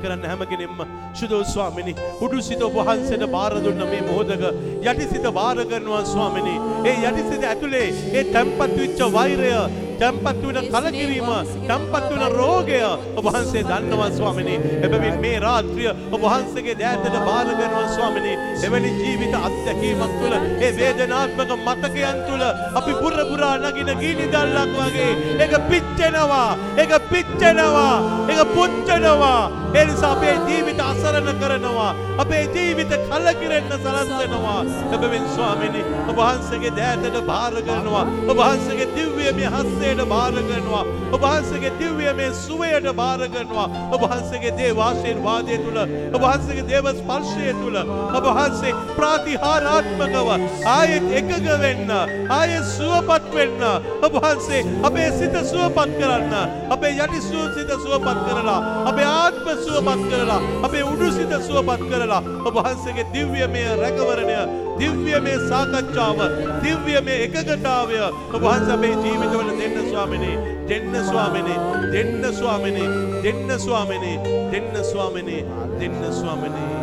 කරන්න 0.03 0.29
හැමගෙනෙම 0.31 0.79
ශුදෝ 1.19 1.43
ස්වාමිනි. 1.55 1.95
උඩු 2.25 2.39
සිත 2.49 2.63
වහන්සේට 2.77 3.27
බාර 3.35 3.53
දුන්න 3.67 3.83
මේ 3.91 4.07
මොහොතක 4.09 4.47
යටි 4.91 5.11
සිත 5.13 5.29
බාර 5.41 5.59
කරනවා 5.73 6.05
ස්වාමිනි. 6.15 6.55
ඒ 6.89 6.97
යටි 7.09 7.29
සිත 7.31 7.45
ඇතුලේ 7.51 7.87
ඒ 8.19 8.25
තැම්පත් 8.33 8.81
වෙච්ච 8.81 9.05
වෛරය 9.19 9.53
තැම්පත් 10.01 10.43
වෙන 10.47 10.59
කලකිරීම 10.73 11.31
තැම්පත් 11.69 12.11
වෙන 12.11 12.25
රෝගය 12.39 12.81
ඔබ 13.19 13.25
වහන්සේ 13.27 13.63
දන්නවා 13.71 14.11
ස්වාමිනි. 14.19 14.57
එබැවින් 14.87 15.17
මේ 15.25 15.39
රාත්‍රිය 15.47 15.91
ඔබ 16.15 16.21
වහන්සේගේ 16.25 16.77
දෑතට 16.83 17.19
බාර 17.29 17.47
කරනවා 17.59 17.87
ස්වාමිනි. 17.97 18.33
එවැනි 18.67 18.91
ජීවිත 19.01 19.35
අත්දැකීමක් 19.47 20.15
තුළ 20.21 20.37
ඒ 20.67 20.71
වේදනාත්මක 20.79 21.53
මතකයන් 21.67 22.19
තුළ 22.29 22.45
අපි 22.81 22.93
බුර 23.03 23.17
බුරා 23.31 23.55
නගින 23.65 23.91
ගීනි 24.03 24.27
දැල්ලක් 24.35 24.77
වගේ. 24.79 25.13
ඒක 25.43 25.55
පිච්චෙනවා 25.71 26.51
ඒක 26.83 26.93
පිච්චෙනවා 27.13 27.95
ඒක 28.31 28.41
පුච්චෙනවා. 28.55 29.41
ඒ 29.71 29.85
නිසා 29.85 30.13
අපේ 30.13 30.37
ජීවිත 30.45 30.81
අසරණ 30.83 31.35
කරනවා. 31.39 31.93
අපේ 32.19 32.45
ජීවිත 32.49 32.93
කලකිරෙන්න 33.09 33.73
සලස්වනවා 33.75 34.61
එබැවින් 34.89 35.27
ස්වාමිනි 35.35 35.83
ඔබ 36.05 36.17
වහන්සේගේ 36.19 36.73
දෑතට 36.79 37.19
බාර 37.27 37.59
කරනවා 37.61 38.05
ඔබ 38.25 38.39
වහන්සේගේ 38.39 38.89
දිව්‍යමය 38.97 39.47
හස්තයට 39.47 40.03
බාර 40.09 40.35
කරනවා 40.41 40.83
ඔබ 41.13 41.23
වහන්සේගේ 41.23 41.73
දිව්‍යමය 41.79 42.27
සුවයට 42.37 42.89
බාර 42.97 43.23
කරනවා 43.29 43.69
ඔබ 43.89 44.03
වහන්සේගේ 44.05 44.55
දේව 44.59 44.81
ආශිර්වාදය 44.81 45.59
තුල 45.59 45.79
ඔබ 45.81 46.21
වහන්සේගේ 46.21 46.67
දේව 46.71 46.91
ස්පර්ශය 46.95 47.55
තුල 47.61 47.79
ඔබ 47.81 48.25
වහන්සේ 48.29 48.75
ප්‍රාතිහාරාත්මකව 48.99 50.29
ආයෙත් 50.69 51.09
එකග 51.13 51.49
වෙන්න 51.63 51.95
ආයෙත් 52.31 52.67
සුවපත් 52.69 53.31
වෙන්න. 53.33 53.63
ඔබ 54.03 54.13
වහන්සේ 54.15 54.65
අපේ 54.83 55.09
සිත 55.13 55.37
සුවපත් 55.45 55.97
කරන්න 55.97 56.35
අපේ 56.71 56.93
යටි 56.97 57.21
සුව 57.23 57.47
සිත 57.55 57.71
සුවපත් 57.77 58.19
කරලා 58.27 58.61
අපේ 58.87 59.09
ආත්ම 59.15 59.49
සුවපත් 59.65 60.03
කරලා 60.11 60.41
අපේ 60.67 60.85
උඩු 60.93 61.09
සිත 61.13 61.33
සුවපත් 61.49 61.83
කරලා 61.91 62.23
ඔබ 62.49 62.55
වහන්සේගේ 62.59 63.07
දිව්‍යමය 63.15 63.63
රැකවරණය 63.83 64.37
දිව්‍යමය 64.81 65.35
සාකච්ඡාව 65.51 66.19
දිව්‍යමය 66.65 67.15
එකගතාවය 67.27 67.99
ඔබ 68.07 68.43
වහන්සේ 68.47 68.75
අපේ 68.77 68.95
ජීවිතවල 69.05 69.51
දෙන්න 69.61 69.79
ස්වාමිනේ 69.91 70.37
දෙන්න 70.71 70.95
ස්වාමිනේ 71.11 71.59
දෙන්න 71.95 72.23
ස්වාමිනේ 72.41 72.89
දෙන්න 73.25 73.51
ස්වාමිනේ 73.61 74.17
දෙන්න 74.53 74.85
ස්වාමිනේ 74.85 75.43
දෙන්න 75.81 76.03
ස්වාමිනේ. 76.13 76.79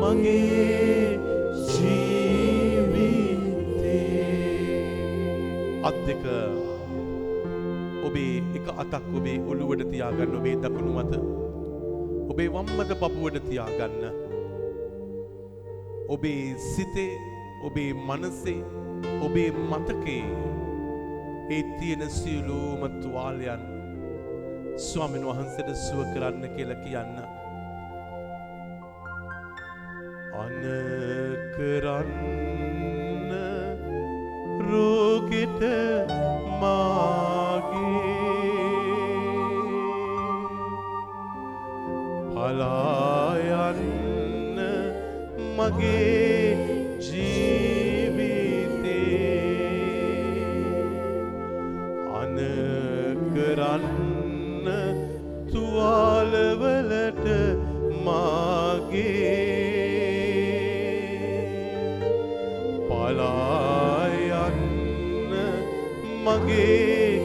මගේ 0.00 1.18
ජීවිතේ 1.68 3.10
අත් 5.82 5.96
දෙක 6.06 6.24
ඔබේ 6.24 6.50
එක 6.50 6.59
අතක් 8.82 9.06
ඔබේ 9.18 9.38
ඔළුවට 9.50 9.82
තියාගන්න 9.92 10.36
ඔබේ 10.40 10.56
දකුණු 10.62 10.92
මත. 10.98 11.12
ඔබේ 12.30 12.48
වම්මත 12.54 12.90
පපුුවට 13.00 13.36
තියාගන්න. 13.48 14.04
ඔබේ 16.08 16.44
සිතේ 16.70 17.12
ඔබේ 17.66 17.90
මනසේ 18.08 18.60
ඔබේ 19.26 19.50
මතකේ 19.70 20.24
ඒ 21.50 21.62
තියෙන 21.78 22.02
සියලූම 22.10 22.82
තුවාලයන් 23.02 23.62
ස්වාමින් 24.86 25.24
වහන්සට 25.28 25.68
සුව 25.84 26.00
කරන්න 26.14 26.44
කියල 26.56 26.72
කියන්න. 26.84 27.16
අන 30.42 30.62
කරන්න 31.54 33.32
රෝගෙට 34.68 35.62
මාගේ 36.60 37.89
පලායන්න 42.40 43.80
මගේ 45.56 46.56
ජීවිතේ. 46.96 48.30
අන 52.20 52.36
කරන්න 53.34 54.66
තුවාලවලට 55.52 57.26
මාගේ. 58.04 59.44
පලායන්න 62.88 64.52
මගේ 66.24 67.19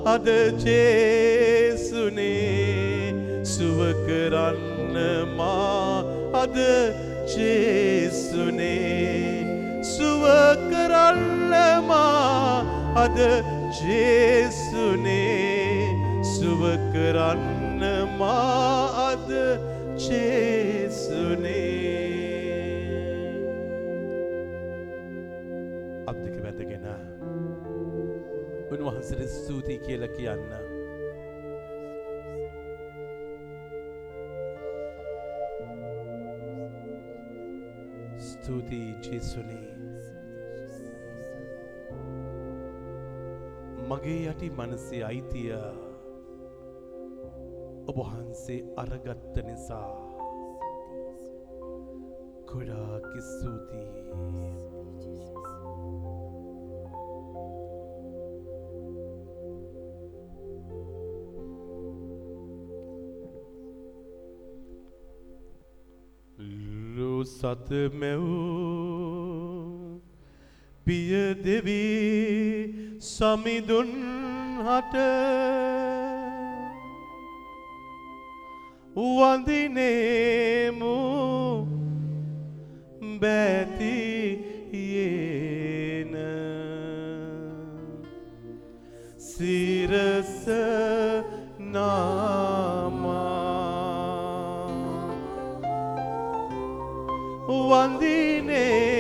අද 0.05 0.29
ජේසුනේ. 0.59 2.25
සුව 3.45 3.93
කරන්න 4.07 4.97
මා 5.37 6.05
අද 6.35 6.57
ජේසුනේ. 7.29 8.65
සුව 9.85 10.25
කරල්ලමා 10.71 12.65
අද 12.97 13.19
ජේසුනේ 13.91 15.43
සුව 16.25 16.63
කරන්න 16.93 17.83
මා 18.19 19.11
අද 19.11 19.31
ජේසුනේ 19.99 21.57
අප 26.07 26.17
දෙක 26.25 26.37
වැදගෙන 26.45 26.87
උන්වහන්සට 28.71 29.27
ස්තුතියි 29.35 29.81
කියල 29.81 30.05
කියන්න. 30.17 30.53
ස්තුතියි 38.21 38.95
ජෙසුනේ 39.05 39.70
මගේ 44.01 44.31
යටි 44.31 44.49
මනසේ 44.51 45.03
අයිතිය 45.05 45.53
ඔබහන්සේ 47.91 48.61
අරගත්ත 48.83 49.35
නිසා. 49.45 49.91
ගොඩාක් 52.49 53.11
ස්තුතියි. 53.29 53.89
ලෝ 66.97 67.21
සත 67.25 67.69
මැවූ 68.01 68.90
පිය 70.91 71.39
දෙවී 71.45 72.99
සමිදුන් 72.99 73.91
හට 74.67 74.95
වඳිනේමු 79.19 80.97
බැතියේන. 83.23 84.35
සිරස 89.29 90.43
නාමා 91.75 93.31
වඳිනේමු 97.71 99.00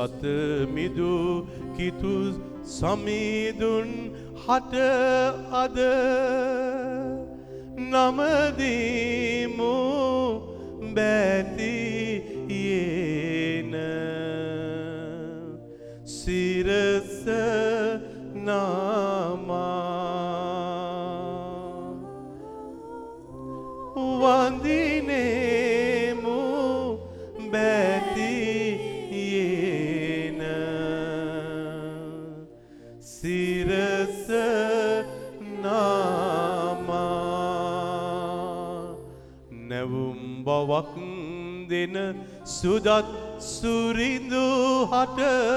සත 0.00 0.22
මිදු 0.66 1.46
කිතු 1.76 2.14
සමීදුන් 2.66 3.90
හට 4.42 4.74
අද 5.52 5.76
නමදීමු 7.84 8.99
හට 45.10 45.49